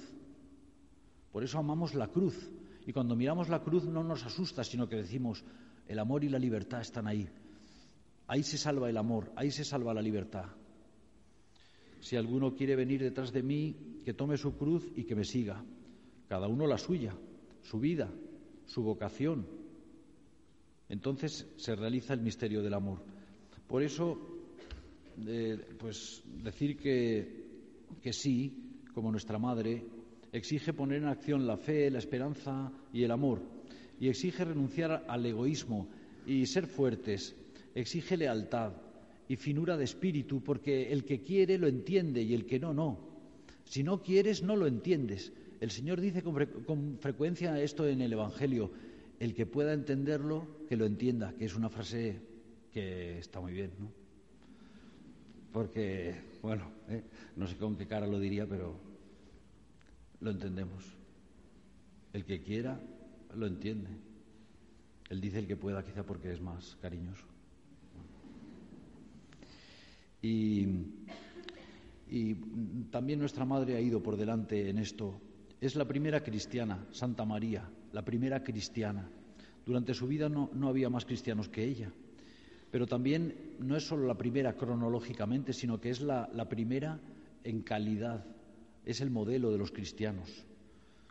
Por 1.34 1.44
eso 1.44 1.60
amamos 1.60 1.94
la 1.94 2.08
cruz. 2.08 2.50
Y 2.88 2.94
cuando 2.94 3.18
miramos 3.18 3.50
la 3.50 3.62
cruz 3.62 3.84
no 3.84 4.02
nos 4.02 4.26
asusta, 4.26 4.64
sino 4.64 4.88
que 4.88 4.96
decimos, 4.96 5.44
el 5.90 6.00
amor 6.00 6.24
y 6.24 6.30
la 6.30 6.40
libertad 6.40 6.80
están 6.80 7.06
ahí. 7.06 7.28
Ahí 8.28 8.44
se 8.44 8.58
salva 8.58 8.90
el 8.90 8.98
amor, 8.98 9.32
ahí 9.36 9.52
se 9.52 9.64
salva 9.64 9.94
la 9.94 10.02
libertad. 10.02 10.46
Si 12.00 12.16
alguno 12.16 12.56
quiere 12.56 12.76
venir 12.76 13.02
detrás 13.02 13.32
de 13.32 13.44
mí, 13.44 13.76
que 14.04 14.14
tome 14.14 14.38
su 14.38 14.56
cruz 14.56 14.86
y 14.96 15.04
que 15.04 15.16
me 15.16 15.24
siga. 15.24 15.64
Cada 16.28 16.48
uno 16.48 16.68
la 16.68 16.78
suya, 16.78 17.16
su 17.64 17.80
vida, 17.80 18.12
su 18.66 18.84
vocación. 18.84 19.48
Entonces 20.90 21.48
se 21.58 21.76
realiza 21.76 22.14
el 22.14 22.22
misterio 22.22 22.62
del 22.62 22.74
amor. 22.74 23.00
Por 23.68 23.82
eso, 23.82 24.20
pues 25.80 26.24
decir 26.44 26.78
que, 26.78 27.46
que 28.02 28.14
sí, 28.14 28.84
como 28.94 29.12
nuestra 29.12 29.40
madre, 29.40 29.84
exige 30.32 30.74
poner 30.74 31.02
en 31.02 31.08
acción 31.08 31.48
la 31.48 31.58
fe, 31.58 31.90
la 31.90 32.00
esperanza 32.00 32.72
y 32.94 33.04
el 33.04 33.12
amor, 33.12 33.42
y 34.00 34.10
exige 34.10 34.46
renunciar 34.46 35.06
al 35.08 35.26
egoísmo 35.26 35.90
y 36.28 36.46
ser 36.46 36.68
fuertes, 36.68 37.36
exige 37.76 38.18
lealtad 38.18 38.74
y 39.28 39.36
finura 39.36 39.78
de 39.78 39.84
espíritu, 39.84 40.42
porque 40.42 40.92
el 40.92 41.04
que 41.04 41.22
quiere 41.22 41.58
lo 41.58 41.68
entiende 41.68 42.22
y 42.22 42.34
el 42.34 42.46
que 42.46 42.60
no, 42.60 42.74
no. 42.74 42.98
Si 43.66 43.84
no 43.84 44.02
quieres, 44.02 44.42
no 44.44 44.56
lo 44.56 44.68
entiendes. 44.68 45.34
El 45.60 45.72
Señor 45.72 46.00
dice 46.00 46.24
con, 46.24 46.98
frecuencia 47.00 47.60
esto 47.62 47.88
en 47.88 48.02
el 48.02 48.14
Evangelio, 48.14 48.72
el 49.20 49.34
que 49.34 49.46
pueda 49.46 49.74
entenderlo, 49.74 50.48
que 50.68 50.78
lo 50.78 50.86
entienda, 50.86 51.34
que 51.38 51.46
es 51.46 51.56
una 51.56 51.70
frase 51.70 52.20
que 52.72 53.20
está 53.20 53.40
muy 53.40 53.54
bien, 53.54 53.72
¿no? 53.80 53.92
Porque, 55.52 56.16
bueno, 56.42 56.70
¿eh? 56.90 57.02
no 57.38 57.48
sé 57.48 57.56
con 57.56 57.78
qué 57.78 57.88
cara 57.88 58.06
lo 58.06 58.20
diría, 58.20 58.46
pero 58.46 58.76
lo 60.20 60.32
entendemos. 60.32 60.84
El 62.12 62.26
que 62.26 62.42
quiera, 62.42 62.80
lo 63.36 63.48
entiende. 63.48 63.90
Él 65.10 65.22
dice 65.22 65.40
el 65.40 65.48
que 65.48 65.56
pueda, 65.56 65.84
quizá 65.84 66.04
porque 66.04 66.34
es 66.34 66.42
más 66.42 66.78
cariñoso. 66.82 67.26
Y, 70.26 70.68
también 72.92 73.20
nuestra 73.20 73.46
madre 73.46 73.76
ha 73.76 73.82
ido 73.82 74.02
por 74.02 74.16
delante 74.16 74.70
en 74.70 74.78
esto. 74.78 75.20
Es 75.60 75.76
la 75.76 75.86
primera 75.86 76.24
cristiana, 76.24 76.86
Santa 76.92 77.26
María, 77.26 77.70
la 77.92 78.04
primera 78.04 78.44
cristiana. 78.44 79.10
Durante 79.66 79.94
su 79.94 80.08
vida 80.08 80.30
no, 80.30 80.50
no 80.54 80.70
había 80.70 80.90
más 80.90 81.06
cristianos 81.06 81.50
que 81.50 81.64
ella 81.64 81.92
pero 82.76 82.88
también 82.88 83.56
no 83.60 83.78
es 83.78 83.88
solo 83.88 84.06
la 84.06 84.18
primera 84.18 84.58
cronológicamente, 84.58 85.54
sino 85.54 85.80
que 85.80 85.92
es 85.92 86.02
la, 86.02 86.28
primera 86.50 87.00
en 87.46 87.62
calidad, 87.62 88.26
es 88.84 89.00
el 89.00 89.12
modelo 89.12 89.50
de 89.50 89.58
los 89.58 89.72
cristianos. 89.72 90.46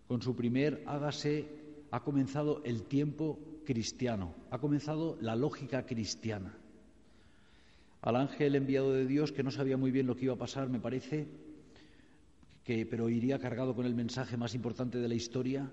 Con 0.06 0.20
su 0.20 0.36
primer 0.36 0.82
hágase 0.84 1.48
ha 1.90 2.02
comenzado 2.02 2.62
el 2.64 2.82
tiempo 2.82 3.38
cristiano, 3.64 4.34
ha 4.50 4.58
comenzado 4.58 5.16
la 5.22 5.36
lógica 5.36 5.86
cristiana. 5.86 6.54
Al 8.04 8.16
ángel 8.16 8.54
enviado 8.54 8.92
de 8.92 9.06
Dios, 9.06 9.32
que 9.32 9.42
no 9.42 9.50
sabía 9.50 9.78
muy 9.78 9.90
bien 9.90 10.06
lo 10.06 10.14
que 10.14 10.26
iba 10.26 10.34
a 10.34 10.38
pasar, 10.38 10.68
me 10.68 10.78
parece, 10.78 11.26
que, 12.62 12.84
pero 12.84 13.08
iría 13.08 13.38
cargado 13.38 13.74
con 13.74 13.86
el 13.86 13.94
mensaje 13.94 14.36
más 14.36 14.54
importante 14.54 14.98
de 14.98 15.08
la 15.08 15.14
historia, 15.14 15.72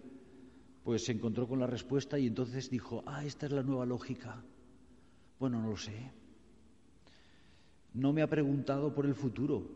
pues 0.82 1.04
se 1.04 1.12
encontró 1.12 1.46
con 1.46 1.60
la 1.60 1.68
respuesta 1.68 2.18
y 2.18 2.28
entonces 2.28 2.70
dijo, 2.70 3.04
ah, 3.06 3.26
esta 3.26 3.48
es 3.48 3.52
la 3.52 3.64
nueva 3.64 3.86
lógica, 3.86 4.42
bueno, 5.40 5.62
no 5.62 5.72
lo 5.72 5.76
sé. 5.76 6.10
No 7.96 8.14
me 8.14 8.22
ha 8.22 8.30
preguntado 8.30 8.94
por 8.94 9.06
el 9.06 9.14
futuro. 9.16 9.68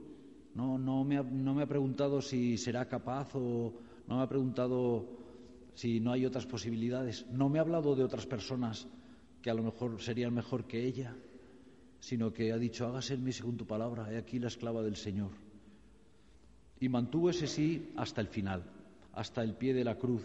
No, 0.53 0.77
no, 0.77 1.03
me 1.03 1.17
ha, 1.17 1.23
no 1.23 1.53
me 1.55 1.63
ha 1.63 1.67
preguntado 1.67 2.21
si 2.21 2.57
será 2.57 2.87
capaz 2.87 3.35
o 3.35 3.73
no 4.07 4.15
me 4.15 4.23
ha 4.23 4.29
preguntado 4.29 5.09
si 5.73 5.99
no 5.99 6.13
hay 6.13 6.25
otras 6.25 6.45
posibilidades. 6.45 7.25
No 7.33 7.49
me 7.49 7.59
ha 7.59 7.63
hablado 7.63 7.97
de 7.97 8.05
otras 8.05 8.25
personas 8.25 8.87
que 9.41 9.49
a 9.49 9.53
lo 9.53 9.61
mejor 9.63 10.01
serían 10.01 10.33
mejor 10.33 10.63
que 10.63 10.85
ella, 10.85 11.17
sino 12.05 12.31
que 12.31 12.51
ha 12.51 12.57
dicho, 12.57 12.85
hágase 12.85 13.15
en 13.15 13.23
mí 13.23 13.31
según 13.31 13.57
tu 13.57 13.65
palabra, 13.65 14.11
he 14.13 14.17
aquí 14.17 14.37
la 14.37 14.49
esclava 14.49 14.83
del 14.83 14.95
Señor. 14.95 15.31
Y 16.79 16.87
mantuvo 16.89 17.31
ese 17.31 17.47
sí 17.47 17.89
hasta 17.95 18.21
el 18.21 18.27
final, 18.27 18.61
hasta 19.13 19.41
el 19.41 19.55
pie 19.55 19.73
de 19.73 19.83
la 19.83 19.97
cruz. 19.97 20.21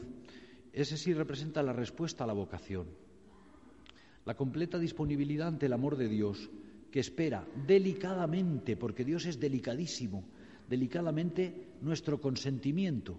Ese 0.74 0.98
sí 0.98 1.14
representa 1.14 1.62
la 1.62 1.72
respuesta 1.72 2.24
a 2.24 2.26
la 2.26 2.34
vocación 2.34 2.86
la 4.24 4.36
completa 4.36 4.78
disponibilidad 4.78 5.48
ante 5.48 5.66
el 5.66 5.72
amor 5.72 5.96
de 5.96 6.08
Dios, 6.08 6.50
que 6.90 7.00
espera 7.00 7.46
delicadamente, 7.66 8.76
porque 8.76 9.04
Dios 9.04 9.26
es 9.26 9.40
delicadísimo, 9.40 10.24
delicadamente 10.68 11.68
nuestro 11.80 12.20
consentimiento. 12.20 13.18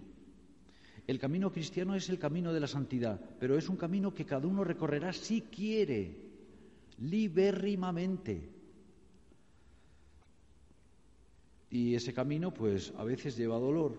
El 1.06 1.18
camino 1.18 1.50
cristiano 1.50 1.94
es 1.94 2.08
el 2.08 2.18
camino 2.18 2.52
de 2.52 2.60
la 2.60 2.66
santidad, 2.68 3.20
pero 3.40 3.58
es 3.58 3.68
un 3.68 3.76
camino 3.76 4.14
que 4.14 4.24
cada 4.24 4.46
uno 4.46 4.62
recorrerá 4.62 5.12
si 5.12 5.42
quiere, 5.42 6.16
libérrimamente. 6.98 8.48
Y 11.72 11.94
ese 11.94 12.12
camino, 12.12 12.52
pues, 12.52 12.92
a 12.98 13.02
veces 13.02 13.34
lleva 13.34 13.58
dolor. 13.58 13.96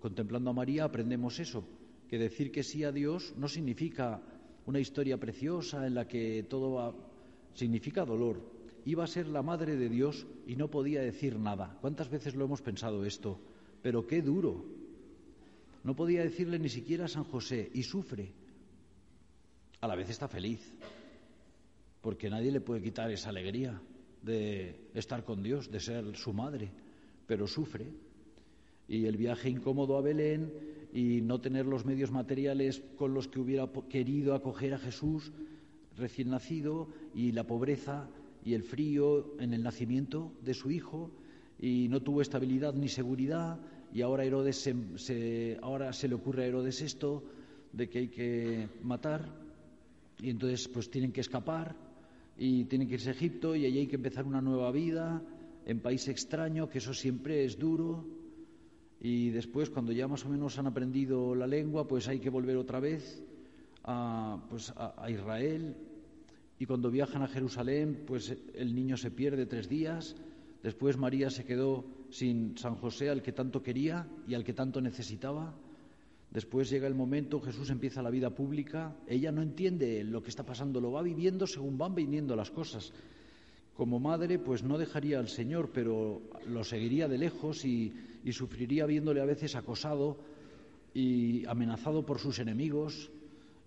Contemplando 0.00 0.50
a 0.50 0.52
María 0.52 0.84
aprendemos 0.84 1.40
eso, 1.40 1.64
que 2.06 2.18
decir 2.18 2.52
que 2.52 2.62
sí 2.62 2.84
a 2.84 2.92
Dios 2.92 3.32
no 3.38 3.48
significa 3.48 4.20
una 4.66 4.80
historia 4.80 5.18
preciosa 5.18 5.86
en 5.86 5.94
la 5.94 6.06
que 6.06 6.42
todo 6.42 6.94
significa 7.54 8.04
dolor. 8.04 8.42
Iba 8.84 9.04
a 9.04 9.06
ser 9.06 9.28
la 9.28 9.42
madre 9.42 9.76
de 9.76 9.88
Dios 9.88 10.26
y 10.46 10.56
no 10.56 10.68
podía 10.68 11.00
decir 11.00 11.38
nada. 11.38 11.78
¿Cuántas 11.80 12.10
veces 12.10 12.34
lo 12.34 12.44
hemos 12.44 12.60
pensado 12.60 13.06
esto? 13.06 13.40
Pero 13.80 14.06
qué 14.06 14.20
duro. 14.20 14.62
No 15.82 15.96
podía 15.96 16.22
decirle 16.22 16.58
ni 16.58 16.68
siquiera 16.68 17.06
a 17.06 17.08
San 17.08 17.24
José 17.24 17.70
y 17.72 17.82
sufre. 17.82 18.30
A 19.80 19.88
la 19.88 19.96
vez 19.96 20.10
está 20.10 20.28
feliz, 20.28 20.60
porque 22.02 22.28
nadie 22.28 22.52
le 22.52 22.60
puede 22.60 22.82
quitar 22.82 23.10
esa 23.10 23.30
alegría 23.30 23.80
de 24.20 24.90
estar 24.92 25.24
con 25.24 25.42
Dios, 25.42 25.70
de 25.70 25.80
ser 25.80 26.14
su 26.14 26.34
madre, 26.34 26.70
pero 27.30 27.46
sufre. 27.46 27.86
Y 28.88 29.06
el 29.06 29.16
viaje 29.16 29.48
incómodo 29.48 29.96
a 29.96 30.00
Belén 30.00 30.52
y 30.92 31.20
no 31.20 31.40
tener 31.40 31.64
los 31.64 31.86
medios 31.86 32.10
materiales 32.10 32.82
con 32.96 33.14
los 33.14 33.28
que 33.28 33.38
hubiera 33.38 33.70
querido 33.88 34.34
acoger 34.34 34.74
a 34.74 34.78
Jesús 34.78 35.30
recién 35.96 36.30
nacido 36.30 36.88
y 37.14 37.30
la 37.30 37.46
pobreza 37.46 38.08
y 38.44 38.54
el 38.54 38.64
frío 38.64 39.38
en 39.38 39.54
el 39.54 39.62
nacimiento 39.62 40.32
de 40.42 40.54
su 40.54 40.72
hijo 40.72 41.12
y 41.60 41.86
no 41.88 42.02
tuvo 42.02 42.20
estabilidad 42.20 42.74
ni 42.74 42.88
seguridad 42.88 43.60
y 43.94 44.02
ahora 44.02 44.24
Herodes 44.24 44.68
se, 44.96 45.56
ahora 45.62 45.92
se 45.92 46.08
le 46.08 46.16
ocurre 46.16 46.42
a 46.42 46.46
Herodes 46.48 46.82
esto 46.82 47.22
de 47.72 47.88
que 47.88 47.98
hay 48.00 48.08
que 48.08 48.68
matar 48.82 49.24
y 50.20 50.30
entonces 50.30 50.66
pues 50.66 50.90
tienen 50.90 51.12
que 51.12 51.20
escapar 51.20 51.76
y 52.36 52.64
tienen 52.64 52.88
que 52.88 52.94
irse 52.94 53.10
a 53.10 53.12
Egipto 53.12 53.54
y 53.54 53.66
allí 53.66 53.78
hay 53.78 53.86
que 53.86 53.96
empezar 54.02 54.26
una 54.26 54.40
nueva 54.40 54.72
vida 54.72 55.22
en 55.66 55.80
país 55.80 56.08
extraño, 56.08 56.68
que 56.68 56.78
eso 56.78 56.94
siempre 56.94 57.44
es 57.44 57.58
duro 57.58 58.04
y 59.00 59.30
después 59.30 59.70
cuando 59.70 59.92
ya 59.92 60.08
más 60.08 60.24
o 60.24 60.28
menos 60.28 60.58
han 60.58 60.66
aprendido 60.66 61.34
la 61.34 61.46
lengua 61.46 61.88
pues 61.88 62.08
hay 62.08 62.20
que 62.20 62.30
volver 62.30 62.56
otra 62.56 62.80
vez 62.80 63.22
a, 63.84 64.44
pues, 64.50 64.72
a 64.76 65.10
Israel 65.10 65.76
y 66.58 66.66
cuando 66.66 66.90
viajan 66.90 67.22
a 67.22 67.28
Jerusalén 67.28 68.04
pues 68.06 68.36
el 68.54 68.74
niño 68.74 68.96
se 68.96 69.10
pierde 69.10 69.46
tres 69.46 69.68
días 69.68 70.16
Después 70.62 70.98
María 70.98 71.30
se 71.30 71.44
quedó 71.44 71.84
sin 72.10 72.56
San 72.58 72.74
José, 72.76 73.08
al 73.08 73.22
que 73.22 73.32
tanto 73.32 73.62
quería 73.62 74.06
y 74.26 74.34
al 74.34 74.44
que 74.44 74.52
tanto 74.52 74.80
necesitaba. 74.80 75.54
Después 76.30 76.68
llega 76.70 76.86
el 76.86 76.94
momento, 76.94 77.40
Jesús 77.40 77.70
empieza 77.70 78.02
la 78.02 78.10
vida 78.10 78.30
pública, 78.30 78.94
ella 79.06 79.32
no 79.32 79.42
entiende 79.42 80.04
lo 80.04 80.22
que 80.22 80.28
está 80.28 80.44
pasando, 80.44 80.80
lo 80.80 80.92
va 80.92 81.02
viviendo 81.02 81.46
según 81.46 81.78
van 81.78 81.94
viniendo 81.94 82.36
las 82.36 82.50
cosas. 82.50 82.92
Como 83.80 83.98
madre, 83.98 84.38
pues 84.38 84.62
no 84.62 84.76
dejaría 84.76 85.18
al 85.18 85.28
Señor, 85.28 85.70
pero 85.72 86.20
lo 86.46 86.64
seguiría 86.64 87.08
de 87.08 87.16
lejos 87.16 87.64
y, 87.64 87.90
sufriría 88.30 88.84
viéndole 88.84 89.22
a 89.22 89.24
veces 89.24 89.56
acosado 89.56 90.18
y 90.92 91.46
amenazado 91.46 92.04
por 92.04 92.18
sus 92.18 92.40
enemigos 92.40 93.10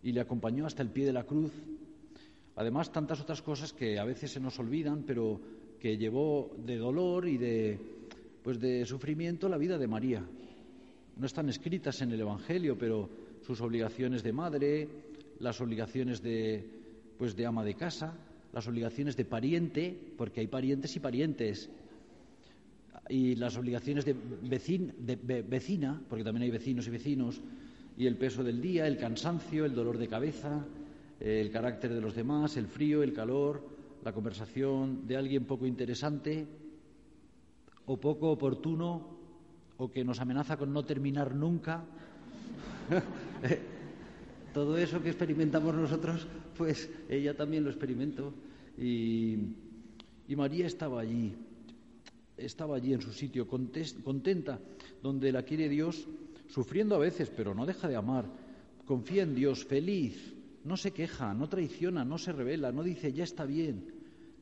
y 0.04 0.12
le 0.12 0.22
acompañó 0.22 0.68
hasta 0.68 0.84
el 0.84 0.92
pie 0.92 1.08
de 1.08 1.14
la 1.14 1.24
cruz. 1.24 1.52
Además, 2.56 2.92
tantas 2.92 3.22
otras 3.22 3.42
cosas 3.42 3.74
que 3.74 3.98
a 3.98 4.06
veces 4.06 4.30
se 4.30 4.40
nos 4.40 4.60
olvidan, 4.60 5.02
pero 5.02 5.42
que 5.80 5.98
llevó 5.98 6.52
de 6.64 6.78
dolor 6.78 7.28
y 7.28 7.40
de, 7.40 7.80
pues 8.44 8.60
de 8.60 8.86
sufrimiento 8.86 9.50
la 9.50 9.58
vida 9.58 9.80
de 9.80 9.88
María. 9.88 10.24
No 11.18 11.26
están 11.26 11.50
escritas 11.50 12.04
en 12.04 12.12
el 12.12 12.22
Evangelio, 12.22 12.78
pero 12.78 13.10
sus 13.42 13.60
obligaciones 13.62 14.22
de 14.22 14.32
madre, 14.32 14.88
las 15.40 15.60
obligaciones 15.60 16.22
de, 16.22 16.64
pues 17.18 17.36
de 17.36 17.48
ama 17.48 17.64
de 17.64 17.74
casa, 17.74 18.16
las 18.54 18.68
obligaciones 18.68 19.18
de 19.18 19.26
pariente, 19.26 19.98
porque 20.18 20.40
hay 20.40 20.48
parientes 20.48 20.96
y 20.96 21.00
parientes, 21.00 21.70
y 23.10 23.36
las 23.36 23.58
obligaciones 23.58 24.06
de, 24.06 24.14
de 24.14 25.42
vecina, 25.42 26.02
porque 26.08 26.24
también 26.24 26.44
hay 26.44 26.52
vecinos 26.52 26.88
y 26.88 26.92
vecinos, 26.92 27.42
y 27.98 28.06
el 28.06 28.16
peso 28.16 28.44
del 28.44 28.62
día, 28.62 28.88
el 28.88 28.98
cansancio, 28.98 29.66
el 29.66 29.76
dolor 29.76 29.98
de 29.98 30.08
cabeza, 30.08 30.66
el 31.20 31.52
carácter 31.52 31.94
de 31.94 32.02
los 32.02 32.16
demás, 32.16 32.56
el 32.58 32.68
frío, 32.68 33.04
el 33.04 33.14
calor, 33.14 33.68
la 34.04 34.14
conversación 34.14 35.08
de 35.08 35.18
alguien 35.18 35.46
poco 35.46 35.66
interesante 35.66 36.46
o 37.86 37.98
poco 37.98 38.32
oportuno 38.32 39.08
o 39.78 39.92
que 39.92 40.04
nos 40.04 40.20
amenaza 40.20 40.58
con 40.58 40.74
no 40.74 40.84
terminar 40.84 41.34
nunca. 41.36 41.84
Todo 44.54 44.78
eso 44.78 45.02
que 45.02 45.10
experimentamos 45.10 45.74
nosotros, 45.74 46.28
pues 46.56 46.90
ella 47.10 47.36
también 47.36 47.64
lo 47.64 47.72
experimentó. 47.72 48.34
Y, 48.78 49.38
María 50.36 50.66
estaba 50.66 51.02
allí, 51.02 51.34
estaba 52.38 52.76
allí 52.76 52.94
en 52.94 53.02
su 53.02 53.12
sitio, 53.12 53.48
contenta, 53.48 54.60
donde 55.02 55.32
la 55.32 55.44
quiere 55.44 55.70
Dios, 55.70 56.08
sufriendo 56.48 56.96
a 56.96 57.00
veces, 57.00 57.32
pero 57.36 57.54
no 57.54 57.66
deja 57.66 57.88
de 57.88 57.96
amar. 57.96 58.26
Confía 58.86 59.24
en 59.24 59.36
Dios, 59.36 59.64
feliz, 59.66 60.34
no 60.64 60.78
se 60.78 60.92
queja, 60.92 61.34
no 61.34 61.50
traiciona, 61.50 62.06
no 62.06 62.18
se 62.18 62.32
revela, 62.32 62.72
no 62.72 62.84
dice 62.84 63.14
ya 63.14 63.24
está 63.24 63.46
bien. 63.46 63.94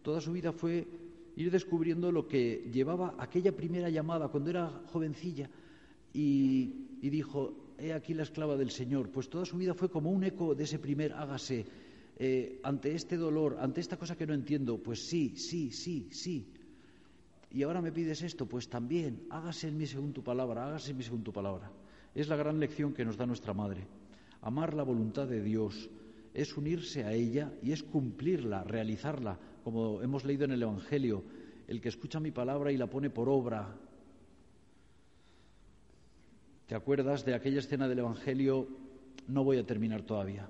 Toda 0.02 0.22
su 0.22 0.32
vida 0.32 0.52
fue 0.52 0.88
ir 1.36 1.52
descubriendo 1.52 2.12
lo 2.12 2.28
que 2.28 2.70
llevaba 2.72 3.16
aquella 3.18 3.56
primera 3.56 3.90
llamada 3.90 4.28
cuando 4.28 4.50
era 4.50 4.70
jovencilla 4.92 5.50
y, 6.14 7.10
dijo, 7.10 7.61
he 7.82 7.94
aquí 7.94 8.14
la 8.14 8.24
esclava 8.24 8.56
del 8.56 8.72
Señor. 8.72 9.10
Pues 9.10 9.30
toda 9.30 9.46
su 9.46 9.58
vida 9.58 9.74
fue 9.74 9.90
como 9.90 10.12
un 10.12 10.24
eco 10.24 10.56
de 10.56 10.64
ese 10.64 10.80
primer 10.80 11.14
hágase. 11.14 11.66
Eh, 12.18 12.60
ante 12.64 12.94
este 12.94 13.18
dolor, 13.18 13.58
ante 13.60 13.82
esta 13.82 13.98
cosa 13.98 14.16
que 14.16 14.28
no 14.28 14.34
entiendo, 14.34 14.78
pues 14.78 15.08
sí, 15.08 15.36
sí, 15.36 15.72
sí, 15.72 16.08
sí. 16.12 16.48
Y 17.50 17.64
ahora 17.64 17.82
me 17.82 17.92
pides 17.92 18.22
esto, 18.22 18.46
pues 18.46 18.70
también, 18.70 19.24
hágase 19.30 19.68
en 19.68 19.78
mí 19.78 19.86
según 19.86 20.14
tu 20.14 20.24
palabra, 20.24 20.68
hágase 20.68 20.92
en 20.92 20.98
mí 20.98 21.04
según 21.04 21.24
tu 21.24 21.34
palabra. 21.34 21.72
Es 22.14 22.28
la 22.28 22.36
gran 22.36 22.60
lección 22.60 22.94
que 22.94 23.04
nos 23.04 23.18
da 23.18 23.26
nuestra 23.26 23.54
Madre. 23.54 23.88
Amar 24.42 24.74
la 24.74 24.84
voluntad 24.84 25.28
de 25.28 25.42
Dios 25.42 25.90
es 26.34 26.56
unirse 26.56 27.04
a 27.04 27.14
ella 27.14 27.52
y 27.62 27.72
es 27.72 27.84
cumplirla, 27.84 28.64
realizarla, 28.64 29.38
como 29.64 30.02
hemos 30.02 30.24
leído 30.24 30.46
en 30.46 30.52
el 30.52 30.64
Evangelio, 30.64 31.24
el 31.68 31.82
que 31.82 31.90
escucha 31.90 32.20
mi 32.20 32.32
palabra 32.32 32.72
y 32.72 32.78
la 32.78 32.88
pone 32.88 33.10
por 33.10 33.30
obra. 33.30 33.76
¿Te 36.72 36.78
acuerdas 36.78 37.26
de 37.26 37.36
aquella 37.36 37.60
escena 37.60 37.86
del 37.90 38.00
Evangelio? 38.00 38.66
No 39.28 39.44
voy 39.44 39.58
a 39.58 39.66
terminar 39.66 40.04
todavía. 40.04 40.48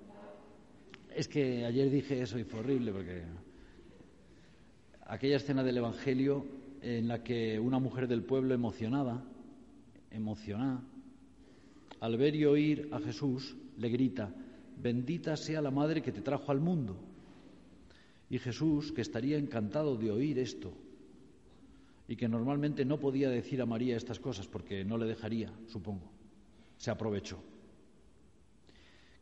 Es 1.16 1.28
que 1.28 1.66
ayer 1.66 1.90
dije 1.90 2.22
eso 2.22 2.38
y 2.38 2.44
fue 2.44 2.60
horrible 2.60 2.92
porque 2.92 3.24
aquella 5.08 5.38
escena 5.38 5.64
del 5.64 5.78
Evangelio 5.78 6.46
en 6.80 7.08
la 7.08 7.24
que 7.24 7.60
una 7.60 7.80
mujer 7.80 8.08
del 8.08 8.22
pueblo 8.22 8.54
emocionada, 8.54 9.24
emocionada, 10.12 10.84
al 12.00 12.18
ver 12.18 12.36
y 12.36 12.46
oír 12.46 12.90
a 12.92 13.00
Jesús, 13.00 13.58
le 13.80 13.90
grita, 13.90 14.32
bendita 14.78 15.36
sea 15.36 15.60
la 15.60 15.72
madre 15.72 16.04
que 16.04 16.12
te 16.12 16.22
trajo 16.22 16.52
al 16.52 16.60
mundo. 16.60 16.98
Y 18.30 18.38
Jesús, 18.38 18.92
que 18.92 19.02
estaría 19.02 19.40
encantado 19.40 19.96
de 19.96 20.12
oír 20.12 20.38
esto, 20.38 20.72
y 22.12 22.18
que 22.18 22.28
normalmente 22.28 22.84
no 22.84 23.00
podía 23.00 23.30
decir 23.30 23.62
a 23.62 23.66
María 23.66 23.96
estas 23.96 24.20
cosas 24.20 24.46
porque 24.46 24.84
no 24.84 24.98
le 24.98 25.06
dejaría, 25.06 25.50
supongo, 25.68 26.12
se 26.76 26.92
aprovechó. 26.92 27.42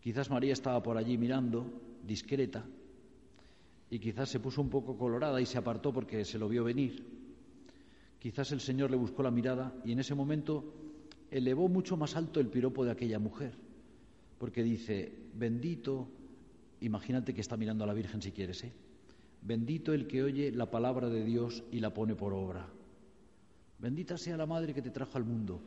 Quizás 0.02 0.32
María 0.32 0.54
estaba 0.54 0.82
por 0.82 0.98
allí 0.98 1.16
mirando, 1.16 1.72
discreta, 2.04 2.66
y 3.92 4.00
quizás 4.00 4.30
se 4.30 4.40
puso 4.40 4.60
un 4.60 4.72
poco 4.72 4.98
colorada 4.98 5.40
y 5.40 5.46
se 5.46 5.60
apartó 5.60 5.94
porque 5.94 6.26
se 6.26 6.40
lo 6.40 6.50
vio 6.50 6.64
venir. 6.64 7.06
Quizás 8.18 8.52
el 8.54 8.60
Señor 8.60 8.90
le 8.90 8.98
buscó 8.98 9.22
la 9.22 9.30
mirada 9.30 9.72
y 9.86 9.92
en 9.92 10.00
ese 10.00 10.16
momento 10.16 10.74
elevó 11.30 11.70
mucho 11.70 11.96
más 11.96 12.16
alto 12.16 12.40
el 12.40 12.48
piropo 12.48 12.84
de 12.86 12.90
aquella 12.90 13.20
mujer, 13.20 13.54
porque 14.40 14.64
dice, 14.64 15.14
bendito, 15.36 16.08
imagínate 16.82 17.36
que 17.36 17.42
está 17.42 17.56
mirando 17.56 17.84
a 17.84 17.88
la 17.88 17.94
Virgen 17.94 18.20
si 18.20 18.32
quieres, 18.32 18.64
¿eh? 18.64 18.74
Bendito 19.44 19.94
el 19.94 20.08
que 20.08 20.24
oye 20.24 20.52
la 20.52 20.72
palabra 20.72 21.08
de 21.08 21.24
Dios 21.24 21.64
y 21.72 21.82
la 21.82 21.94
pone 21.94 22.16
por 22.16 22.34
obra. 22.34 22.79
Bendita 23.80 24.18
sea 24.18 24.38
la 24.38 24.46
madre 24.46 24.74
que 24.74 24.82
te 24.82 24.90
trajo 24.90 25.18
al 25.18 25.24
mundo. 25.24 25.60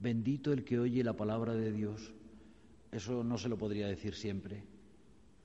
Bendito 0.00 0.52
el 0.52 0.64
que 0.64 0.78
oye 0.78 1.02
la 1.02 1.14
palabra 1.14 1.54
de 1.54 1.72
Dios. 1.72 2.12
Eso 2.92 3.24
no 3.24 3.36
se 3.36 3.48
lo 3.48 3.58
podría 3.58 3.88
decir 3.88 4.14
siempre. 4.14 4.62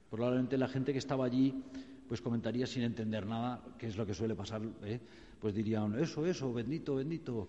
Probablemente 0.10 0.58
la 0.58 0.68
gente 0.68 0.92
que 0.92 1.00
estaba 1.00 1.26
allí 1.26 1.64
pues 2.08 2.22
comentaría 2.22 2.66
sin 2.66 2.84
entender 2.84 3.26
nada, 3.26 3.64
que 3.78 3.88
es 3.88 3.98
lo 3.98 4.06
que 4.06 4.16
suele 4.16 4.34
pasar, 4.34 4.62
¿eh? 4.84 5.00
pues 5.40 5.54
dirían, 5.54 5.98
eso, 6.00 6.26
eso, 6.26 6.52
bendito, 6.52 6.96
bendito. 6.96 7.48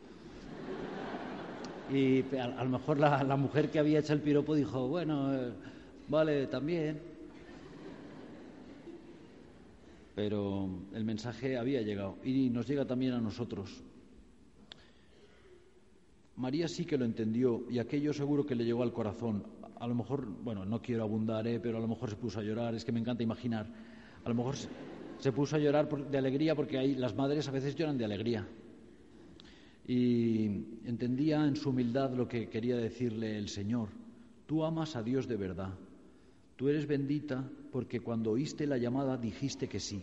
Y 1.90 2.22
a, 2.36 2.62
lo 2.62 2.70
mejor 2.70 2.98
la, 2.98 3.36
mujer 3.36 3.70
que 3.70 3.78
había 3.78 4.00
hecho 4.00 4.12
el 4.12 4.20
piropo 4.20 4.54
dijo, 4.54 4.86
bueno, 4.86 5.34
eh, 5.34 5.52
vale, 6.08 6.46
también. 6.46 7.00
pero 10.20 10.68
el 10.92 11.02
mensaje 11.02 11.56
había 11.56 11.80
llegado 11.80 12.18
y 12.22 12.50
nos 12.50 12.66
llega 12.68 12.84
también 12.84 13.14
a 13.14 13.20
nosotros. 13.22 13.82
María 16.40 16.68
sí 16.68 16.86
que 16.86 16.96
lo 16.96 17.04
entendió 17.04 17.66
y 17.68 17.78
aquello 17.78 18.14
seguro 18.14 18.46
que 18.46 18.54
le 18.54 18.64
llegó 18.64 18.82
al 18.82 18.94
corazón. 18.94 19.44
A 19.78 19.86
lo 19.86 19.94
mejor, 19.94 20.26
bueno, 20.42 20.64
no 20.64 20.80
quiero 20.80 21.02
abundar, 21.02 21.46
¿eh? 21.46 21.60
pero 21.60 21.76
a 21.76 21.80
lo 21.80 21.86
mejor 21.86 22.08
se 22.08 22.16
puso 22.16 22.40
a 22.40 22.42
llorar, 22.42 22.74
es 22.74 22.82
que 22.82 22.92
me 22.92 23.00
encanta 23.00 23.22
imaginar. 23.22 23.66
A 24.24 24.28
lo 24.28 24.34
mejor 24.34 24.54
se 25.18 25.32
puso 25.32 25.56
a 25.56 25.58
llorar 25.58 25.86
de 26.10 26.16
alegría 26.16 26.54
porque 26.54 26.78
hay, 26.78 26.94
las 26.94 27.14
madres 27.14 27.46
a 27.46 27.50
veces 27.50 27.74
lloran 27.74 27.98
de 27.98 28.06
alegría. 28.06 28.48
Y 29.86 30.46
entendía 30.86 31.44
en 31.44 31.56
su 31.56 31.70
humildad 31.70 32.14
lo 32.14 32.26
que 32.26 32.48
quería 32.48 32.76
decirle 32.76 33.36
el 33.36 33.50
Señor. 33.50 33.90
Tú 34.46 34.64
amas 34.64 34.96
a 34.96 35.02
Dios 35.02 35.28
de 35.28 35.36
verdad. 35.36 35.74
Tú 36.56 36.70
eres 36.70 36.86
bendita 36.86 37.46
porque 37.70 38.00
cuando 38.00 38.30
oíste 38.30 38.66
la 38.66 38.78
llamada 38.78 39.18
dijiste 39.18 39.68
que 39.68 39.78
sí, 39.78 40.02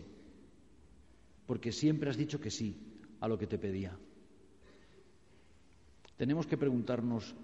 porque 1.46 1.72
siempre 1.72 2.10
has 2.10 2.16
dicho 2.16 2.40
que 2.40 2.50
sí 2.50 2.76
a 3.18 3.26
lo 3.26 3.36
que 3.38 3.48
te 3.48 3.58
pedía. 3.58 3.98
Tenemos 6.18 6.46
que 6.46 6.58
preguntarnos, 6.58 7.34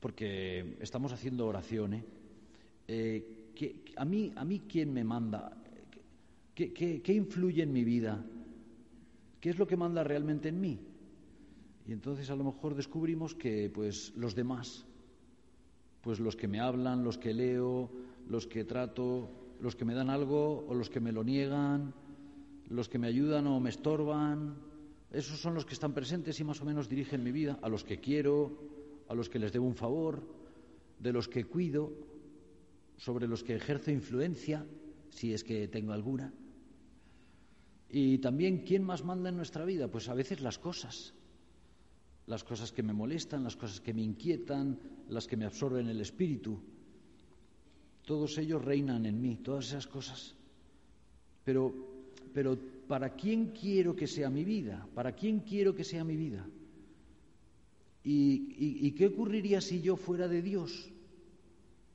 porque 0.00 0.76
estamos 0.80 1.12
haciendo 1.12 1.46
oración, 1.46 1.94
¿eh? 1.94 2.04
eh 2.88 3.36
a, 3.96 4.04
mí, 4.04 4.32
¿A 4.34 4.44
mí 4.44 4.62
quién 4.68 4.92
me 4.92 5.04
manda? 5.04 5.56
¿Qué, 6.54 6.72
qué 6.72 7.12
influye 7.12 7.62
en 7.62 7.72
mi 7.72 7.84
vida? 7.84 8.24
¿Qué 9.40 9.50
es 9.50 9.58
lo 9.58 9.66
que 9.68 9.76
manda 9.76 10.02
realmente 10.02 10.48
en 10.48 10.60
mí? 10.60 10.80
Y 11.86 11.92
entonces 11.92 12.28
a 12.30 12.36
lo 12.36 12.42
mejor 12.42 12.74
descubrimos 12.74 13.36
que 13.36 13.70
pues 13.72 14.12
los 14.16 14.34
demás 14.34 14.84
pues 16.02 16.18
los 16.20 16.36
que 16.36 16.48
me 16.48 16.60
hablan, 16.60 17.04
los 17.04 17.18
que 17.18 17.34
leo, 17.34 17.90
los 18.28 18.46
que 18.46 18.64
trato, 18.64 19.28
los 19.60 19.76
que 19.76 19.84
me 19.84 19.94
dan 19.94 20.10
algo 20.10 20.64
o 20.66 20.74
los 20.74 20.88
que 20.88 21.00
me 21.00 21.12
lo 21.12 21.24
niegan, 21.24 21.92
los 22.68 22.88
que 22.88 22.98
me 22.98 23.06
ayudan 23.06 23.46
o 23.46 23.60
me 23.60 23.70
estorban, 23.70 24.56
Esos 25.10 25.40
son 25.40 25.54
los 25.54 25.66
que 25.66 25.74
están 25.74 25.92
presentes 25.92 26.38
y 26.38 26.44
más 26.44 26.60
o 26.60 26.64
menos 26.64 26.88
dirigen 26.88 27.22
mi 27.22 27.32
vida, 27.32 27.58
a 27.62 27.68
los 27.68 27.82
que 27.82 27.98
quiero, 27.98 28.58
a 29.08 29.14
los 29.14 29.28
que 29.28 29.40
les 29.40 29.52
debo 29.52 29.66
un 29.66 29.74
favor, 29.74 30.22
de 30.98 31.12
los 31.12 31.26
que 31.26 31.44
cuido, 31.44 31.92
sobre 32.96 33.26
los 33.26 33.42
que 33.42 33.56
ejerzo 33.56 33.90
influencia, 33.90 34.64
si 35.08 35.32
es 35.32 35.42
que 35.42 35.66
tengo 35.66 35.92
alguna. 35.92 36.32
Y 37.88 38.18
también, 38.18 38.58
¿quién 38.58 38.84
más 38.84 39.04
manda 39.04 39.30
en 39.30 39.36
nuestra 39.36 39.64
vida? 39.64 39.88
Pues 39.88 40.08
a 40.08 40.14
veces 40.14 40.40
las 40.40 40.58
cosas. 40.58 41.12
Las 42.26 42.44
cosas 42.44 42.70
que 42.70 42.84
me 42.84 42.92
molestan, 42.92 43.42
las 43.42 43.56
cosas 43.56 43.80
que 43.80 43.92
me 43.92 44.02
inquietan, 44.02 44.78
las 45.08 45.26
que 45.26 45.36
me 45.36 45.46
absorben 45.46 45.88
el 45.88 46.00
espíritu. 46.00 46.60
Todos 48.04 48.38
ellos 48.38 48.64
reinan 48.64 49.06
en 49.06 49.20
mí, 49.20 49.38
todas 49.38 49.66
esas 49.66 49.88
cosas. 49.88 50.36
Pero, 51.44 51.74
pero 52.32 52.56
¿para 52.90 53.14
quién 53.14 53.52
quiero 53.52 53.94
que 53.94 54.08
sea 54.08 54.28
mi 54.30 54.42
vida? 54.42 54.84
¿Para 54.96 55.12
quién 55.12 55.38
quiero 55.38 55.76
que 55.76 55.84
sea 55.84 56.02
mi 56.02 56.16
vida? 56.16 56.44
¿Y, 58.02 58.90
qué 58.98 59.06
ocurriría 59.06 59.60
si 59.60 59.80
yo 59.80 59.94
fuera 59.94 60.26
de 60.26 60.42
Dios? 60.42 60.90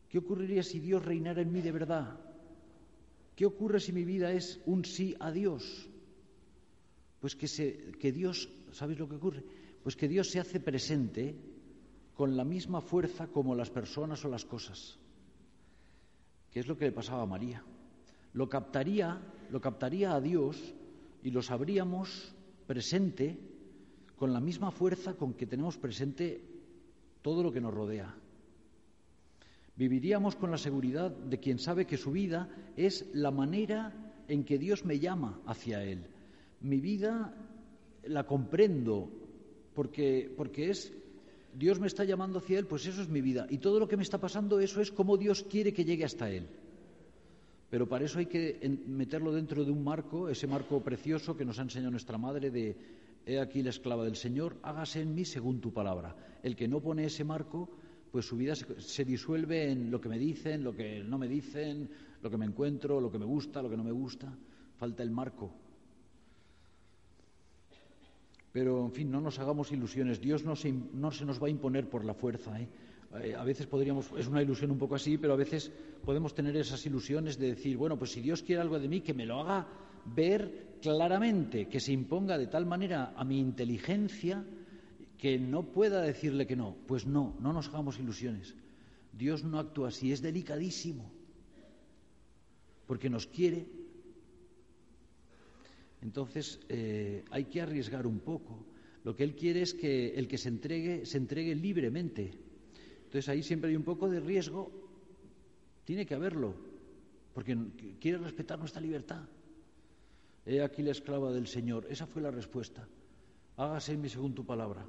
¿Qué 0.08 0.19
ocurriría 0.19 0.63
si 0.63 0.79
Dios 0.79 1.03
reinara 1.03 1.41
en 1.41 1.51
mí 1.51 1.60
de 1.60 1.73
verdad? 1.73 2.17
¿Qué 3.36 3.45
ocurre 3.45 3.81
si 3.81 3.91
mi 3.91 4.05
vida 4.05 4.31
es 4.31 4.62
un 4.65 4.86
sí 4.86 5.13
a 5.19 5.34
Dios? 5.34 5.89
Pues 7.19 7.36
que, 7.36 7.49
se, 7.49 7.91
que 7.99 8.13
Dios, 8.13 8.47
¿sabéis 8.71 8.99
lo 8.99 9.10
que 9.10 9.17
ocurre? 9.17 9.43
Pues 9.84 9.97
que 9.97 10.08
Dios 10.08 10.29
se 10.29 10.39
hace 10.39 10.62
presente 10.62 11.36
con 12.13 12.38
la 12.38 12.45
misma 12.45 12.79
fuerza 12.79 13.27
como 13.27 13.53
las 13.53 13.69
personas 13.69 14.23
o 14.23 14.29
las 14.29 14.45
cosas. 14.45 14.97
¿Qué 16.51 16.62
es 16.62 16.67
lo 16.67 16.77
que 16.77 16.86
le 16.86 16.93
pasaba 16.93 17.23
a 17.23 17.25
María? 17.25 17.65
Lo 18.31 18.47
captaría, 18.47 19.19
lo 19.51 19.60
captaría 19.60 20.15
a 20.15 20.21
Dios 20.21 20.73
y 21.25 21.31
lo 21.31 21.41
sabríamos 21.41 22.35
presente 22.67 23.35
con 24.15 24.31
la 24.31 24.39
misma 24.39 24.69
fuerza 24.69 25.15
con 25.15 25.33
que 25.33 25.47
tenemos 25.47 25.75
presente 25.75 26.39
todo 27.23 27.41
lo 27.41 27.51
que 27.51 27.59
nos 27.59 27.73
rodea. 27.73 28.13
Viviríamos 29.75 30.35
con 30.35 30.51
la 30.51 30.59
seguridad 30.59 31.09
de 31.09 31.39
quien 31.39 31.57
sabe 31.57 31.88
que 31.88 31.97
su 31.97 32.11
vida 32.11 32.47
es 32.77 33.09
la 33.13 33.31
manera 33.31 34.13
en 34.27 34.43
que 34.43 34.59
Dios 34.59 34.85
me 34.85 34.99
llama 34.99 35.41
hacia 35.47 35.83
Él. 35.83 36.05
Mi 36.61 36.79
vida 36.79 37.33
la 38.03 38.27
comprendo 38.27 39.09
porque, 39.73 40.31
porque 40.38 40.69
es 40.69 40.93
Dios 41.55 41.79
me 41.79 41.88
está 41.88 42.03
llamando 42.03 42.38
hacia 42.38 42.59
Él, 42.59 42.67
pues 42.67 42.85
eso 42.85 43.01
es 43.01 43.09
mi 43.09 43.21
vida. 43.21 43.47
Y 43.49 43.57
todo 43.57 43.79
lo 43.79 43.88
que 43.88 43.97
me 43.97 44.03
está 44.03 44.19
pasando, 44.19 44.59
eso 44.59 44.79
es 44.79 44.91
como 44.91 45.17
Dios 45.17 45.41
quiere 45.41 45.73
que 45.73 45.85
llegue 45.85 46.05
hasta 46.05 46.29
Él. 46.29 46.47
Pero 47.69 47.88
para 47.88 48.06
eso 48.06 48.19
hay 48.19 48.28
que 48.28 48.60
meterlo 48.88 49.32
dentro 49.32 49.65
de 49.65 49.71
un 49.71 49.84
marco, 49.84 50.30
ese 50.30 50.47
marco 50.47 50.82
precioso 50.82 51.36
que 51.36 51.45
nos 51.45 51.60
ha 51.60 51.63
enseñado 51.63 51.91
nuestra 51.91 52.17
madre 52.17 52.51
de 52.51 52.75
He 53.25 53.39
aquí 53.39 53.63
la 53.63 53.71
esclava 53.71 54.04
del 54.04 54.15
Señor, 54.15 54.58
hágase 54.62 55.01
en 55.01 55.15
mí 55.15 55.25
según 55.25 55.60
tu 55.60 55.73
palabra. 55.73 56.15
El 56.43 56.56
que 56.56 56.67
no 56.67 56.80
pone 56.80 57.06
ese 57.06 57.23
marco 57.23 57.69
pues 58.12 58.28
su 58.28 58.38
vida 58.38 58.56
se, 58.56 59.04
disuelve 59.04 59.69
en 59.69 59.91
lo 59.91 59.99
que 59.99 60.08
me 60.08 60.17
dicen, 60.17 60.63
lo 60.63 60.73
que 60.73 61.04
no 61.04 61.17
me 61.17 61.28
dicen, 61.28 61.89
lo 62.21 62.30
que 62.30 62.38
me 62.38 62.45
encuentro, 62.45 63.01
lo 63.01 63.12
que 63.12 63.19
me 63.19 63.25
gusta, 63.25 63.62
lo 63.62 63.69
que 63.69 63.75
no 63.75 63.84
me 63.84 63.91
gusta. 63.91 64.34
Falta 64.78 65.04
el 65.04 65.12
marco. 65.12 65.51
Pero, 68.54 68.86
en 68.86 68.93
fin, 68.93 69.12
no 69.12 69.19
nos 69.19 69.39
hagamos 69.39 69.69
ilusiones. 69.73 70.21
Dios 70.21 70.45
no 70.45 70.56
se, 70.56 70.71
no 70.71 71.12
se 71.12 71.25
nos 71.25 71.43
va 71.43 71.47
a 71.47 71.49
imponer 71.49 71.89
por 71.89 72.06
la 72.06 72.13
fuerza. 72.13 72.58
¿eh? 72.62 72.69
Eh, 73.21 73.36
a 73.36 73.43
veces 73.43 73.67
podríamos, 73.67 74.10
es 74.17 74.28
una 74.28 74.41
ilusión 74.41 74.71
un 74.71 74.78
poco 74.78 74.95
así, 74.95 75.17
pero 75.17 75.34
a 75.34 75.38
veces 75.38 75.71
podemos 76.04 76.34
tener 76.34 76.56
esas 76.58 76.86
ilusiones 76.86 77.38
de 77.38 77.49
decir, 77.49 77.78
bueno, 77.78 77.97
pues 77.97 78.12
si 78.12 78.21
Dios 78.21 78.43
quiere 78.43 78.62
algo 78.62 78.80
de 78.80 78.88
mí, 78.88 79.01
que 79.01 79.13
me 79.13 79.25
lo 79.25 79.39
haga 79.41 79.67
ver 80.06 80.78
claramente, 80.82 81.67
que 81.67 81.80
se 81.80 81.91
imponga 81.91 82.38
de 82.38 82.47
tal 82.47 82.65
manera 82.65 83.13
a 83.15 83.23
mi 83.23 83.39
inteligencia 83.39 84.45
que 85.17 85.39
no 85.39 85.71
pueda 85.71 86.01
decirle 86.01 86.45
que 86.45 86.56
no. 86.56 86.75
Pues 86.88 87.06
no, 87.06 87.36
no 87.39 87.54
nos 87.54 87.69
hagamos 87.69 87.99
ilusiones. 87.99 88.54
Dios 89.12 89.43
no 89.43 89.60
actúa 89.60 89.88
así, 89.88 90.12
es 90.12 90.21
delicadísimo, 90.21 91.10
porque 92.86 93.10
nos 93.10 93.28
quiere. 93.28 93.65
Entonces 96.01 96.60
eh, 96.69 97.23
hay 97.32 97.45
que 97.45 97.62
arriesgar 97.62 98.06
un 98.06 98.19
poco. 98.19 98.65
Lo 99.04 99.15
que 99.15 99.23
Él 99.23 99.36
quiere 99.36 99.62
es 99.62 99.73
que 99.73 100.15
el 100.15 100.28
que 100.28 100.38
se 100.38 100.49
entregue, 100.49 101.06
se 101.06 101.17
entregue 101.17 101.56
libremente. 101.56 102.44
Entonces 103.15 103.30
ahí 103.30 103.43
siempre 103.43 103.69
hay 103.69 103.78
un 103.78 103.84
poco 103.84 104.10
de 104.10 104.19
riesgo, 104.19 104.69
tiene 105.86 106.06
que 106.06 106.15
haberlo, 106.15 106.54
porque 107.34 107.58
quiere 107.97 108.17
respetar 108.17 108.60
nuestra 108.60 108.82
libertad. 108.82 109.21
He 110.45 110.62
aquí 110.62 110.84
la 110.84 110.91
esclava 110.91 111.32
del 111.32 111.47
Señor. 111.47 111.88
Esa 111.89 112.08
fue 112.08 112.21
la 112.21 112.30
respuesta. 112.30 112.86
Hágase 113.56 113.93
en 113.93 114.01
mi 114.01 114.10
según 114.10 114.36
tu 114.36 114.45
palabra. 114.45 114.86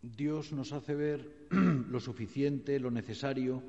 Dios 0.00 0.52
nos 0.52 0.72
hace 0.72 0.94
ver 0.94 1.28
lo 1.90 1.98
suficiente, 1.98 2.78
lo 2.78 2.92
necesario, 2.92 3.64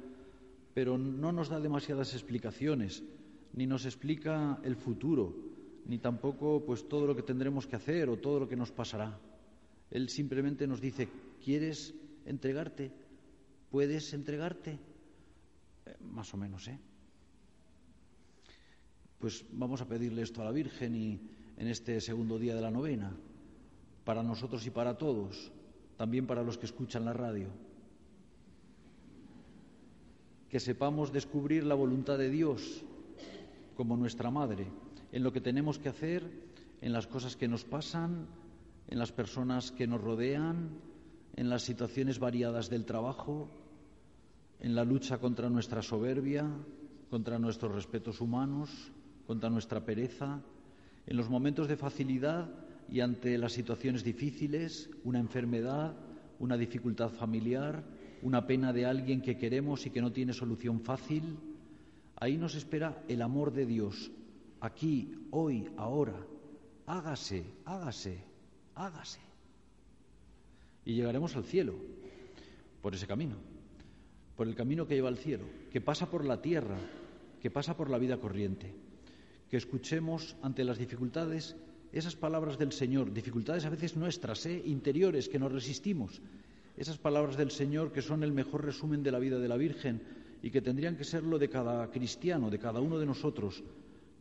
pero 0.76 1.00
no 1.00 1.32
nos 1.32 1.50
da 1.50 1.60
demasiadas 1.60 2.14
explicaciones, 2.14 3.02
ni 3.54 3.66
nos 3.66 3.86
explica 3.86 4.60
el 4.62 4.76
futuro, 4.76 5.34
ni 5.88 5.98
tampoco 5.98 6.64
pues 6.64 6.88
todo 6.88 7.08
lo 7.08 7.16
que 7.16 7.24
tendremos 7.24 7.66
que 7.66 7.78
hacer 7.78 8.10
o 8.10 8.18
todo 8.18 8.42
lo 8.42 8.48
que 8.48 8.56
nos 8.56 8.72
pasará. 8.72 9.20
Él 9.94 10.10
simplemente 10.10 10.66
nos 10.66 10.82
dice, 10.82 11.08
¿quieres 11.46 11.94
entregarte? 12.26 12.92
¿Puedes 13.70 14.12
entregarte? 14.14 14.80
Eh, 15.86 15.96
más 16.02 16.34
o 16.34 16.38
menos, 16.38 16.68
¿eh? 16.68 16.80
Pues 19.20 19.46
vamos 19.52 19.82
a 19.82 19.88
pedirle 19.88 20.24
esto 20.24 20.42
a 20.42 20.46
la 20.46 20.52
Virgen 20.52 20.96
y 20.96 21.22
en 21.58 21.68
este 21.68 22.02
segundo 22.02 22.40
día 22.40 22.56
de 22.56 22.62
la 22.62 22.72
novena, 22.72 23.16
para 24.04 24.24
nosotros 24.24 24.66
y 24.66 24.72
para 24.72 24.98
todos 24.98 25.52
también 25.96 26.26
para 26.26 26.42
los 26.42 26.58
que 26.58 26.66
escuchan 26.66 27.06
la 27.06 27.14
radio. 27.14 27.50
Que 30.50 30.60
sepamos 30.60 31.14
descubrir 31.14 31.64
la 31.64 31.76
voluntad 31.76 32.18
de 32.18 32.32
Dios 32.32 32.84
como 33.76 33.96
nuestra 33.96 34.32
madre, 34.32 34.66
en 35.12 35.22
lo 35.22 35.32
que 35.32 35.40
tenemos 35.40 35.78
que 35.78 35.90
hacer, 35.90 36.24
en 36.82 36.94
las 36.94 37.06
cosas 37.06 37.36
que 37.36 37.48
nos 37.48 37.64
pasan, 37.64 38.28
en 38.88 39.00
las 39.00 39.12
personas 39.12 39.72
que 39.72 39.88
nos 39.88 40.02
rodean, 40.02 40.69
en 41.36 41.50
las 41.50 41.63
situaciones 41.63 42.19
variadas 42.19 42.69
del 42.69 42.86
trabajo, 42.86 43.50
en 44.60 44.76
la 44.76 44.84
lucha 44.84 45.17
contra 45.17 45.50
nuestra 45.50 45.82
soberbia, 45.82 46.50
contra 47.10 47.39
nuestros 47.39 47.74
respetos 47.74 48.22
humanos, 48.22 48.69
contra 49.28 49.50
nuestra 49.50 49.84
pereza, 49.86 50.41
en 51.06 51.17
los 51.17 51.30
momentos 51.30 51.67
de 51.67 51.78
facilidad 51.78 52.50
y 52.89 53.02
ante 53.02 53.38
las 53.38 53.54
situaciones 53.54 54.04
difíciles, 54.04 54.89
una 55.04 55.19
enfermedad, 55.19 55.96
una 56.39 56.58
dificultad 56.58 57.10
familiar, 57.10 57.84
una 58.22 58.48
pena 58.48 58.72
de 58.72 58.86
alguien 58.86 59.22
que 59.22 59.38
queremos 59.38 59.86
y 59.86 59.89
que 59.89 60.02
no 60.02 60.12
tiene 60.12 60.34
solución 60.34 60.80
fácil, 60.80 61.38
ahí 62.15 62.38
nos 62.38 62.56
espera 62.56 63.04
el 63.08 63.22
amor 63.22 63.52
de 63.52 63.65
Dios, 63.65 64.12
aquí, 64.62 65.28
hoy, 65.32 65.69
ahora. 65.78 66.26
Hágase, 66.86 67.46
hágase, 67.65 68.24
hágase. 68.76 69.20
Y 70.86 70.96
llegaremos 70.96 71.36
al 71.36 71.46
cielo 71.46 71.76
por 72.82 72.94
ese 72.94 73.08
camino, 73.08 73.36
por 74.36 74.48
el 74.48 74.56
camino 74.56 74.86
que 74.86 74.96
lleva 74.96 75.10
al 75.10 75.18
cielo, 75.18 75.46
que 75.72 75.82
pasa 75.82 76.10
por 76.10 76.26
la 76.26 76.42
tierra, 76.42 76.78
que 77.42 77.52
pasa 77.52 77.78
por 77.78 77.90
la 77.90 77.98
vida 77.98 78.18
corriente. 78.18 78.74
Que 79.50 79.58
escuchemos 79.58 80.36
ante 80.42 80.64
las 80.64 80.78
dificultades 80.78 81.56
esas 81.92 82.16
palabras 82.16 82.58
del 82.58 82.72
Señor, 82.72 83.14
dificultades 83.14 83.66
a 83.66 83.70
veces 83.70 83.96
nuestras, 83.96 84.46
¿eh? 84.48 84.62
interiores, 84.66 85.30
que 85.30 85.38
nos 85.38 85.52
resistimos, 85.52 86.22
esas 86.76 86.98
palabras 86.98 87.38
del 87.38 87.52
Señor 87.52 87.92
que 87.92 88.02
son 88.02 88.24
el 88.24 88.32
mejor 88.32 88.66
resumen 88.66 89.04
de 89.04 89.12
la 89.12 89.20
vida 89.20 89.38
de 89.38 89.48
la 89.48 89.58
Virgen 89.58 90.02
y 90.42 90.50
que 90.50 90.62
tendrían 90.62 90.98
que 90.98 91.04
ser 91.04 91.24
lo 91.24 91.38
de 91.38 91.50
cada 91.50 91.90
cristiano, 91.92 92.50
de 92.50 92.58
cada 92.58 92.82
uno 92.82 92.98
de 92.98 93.06
nosotros, 93.06 93.64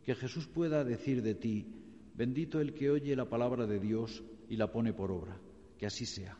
que 0.05 0.15
Jesús 0.15 0.47
pueda 0.47 0.83
decir 0.83 1.23
de 1.23 1.33
ti, 1.33 1.65
bendito 2.15 2.61
el 2.61 2.73
que 2.73 2.91
oye 2.91 3.15
la 3.15 3.25
palabra 3.25 3.65
de 3.65 3.79
Dios 3.79 4.21
y 4.53 4.55
la 4.55 4.71
pone 4.71 4.93
por 4.93 5.11
obra, 5.11 5.35
que 5.79 5.87
así 5.87 6.05
sea. 6.05 6.37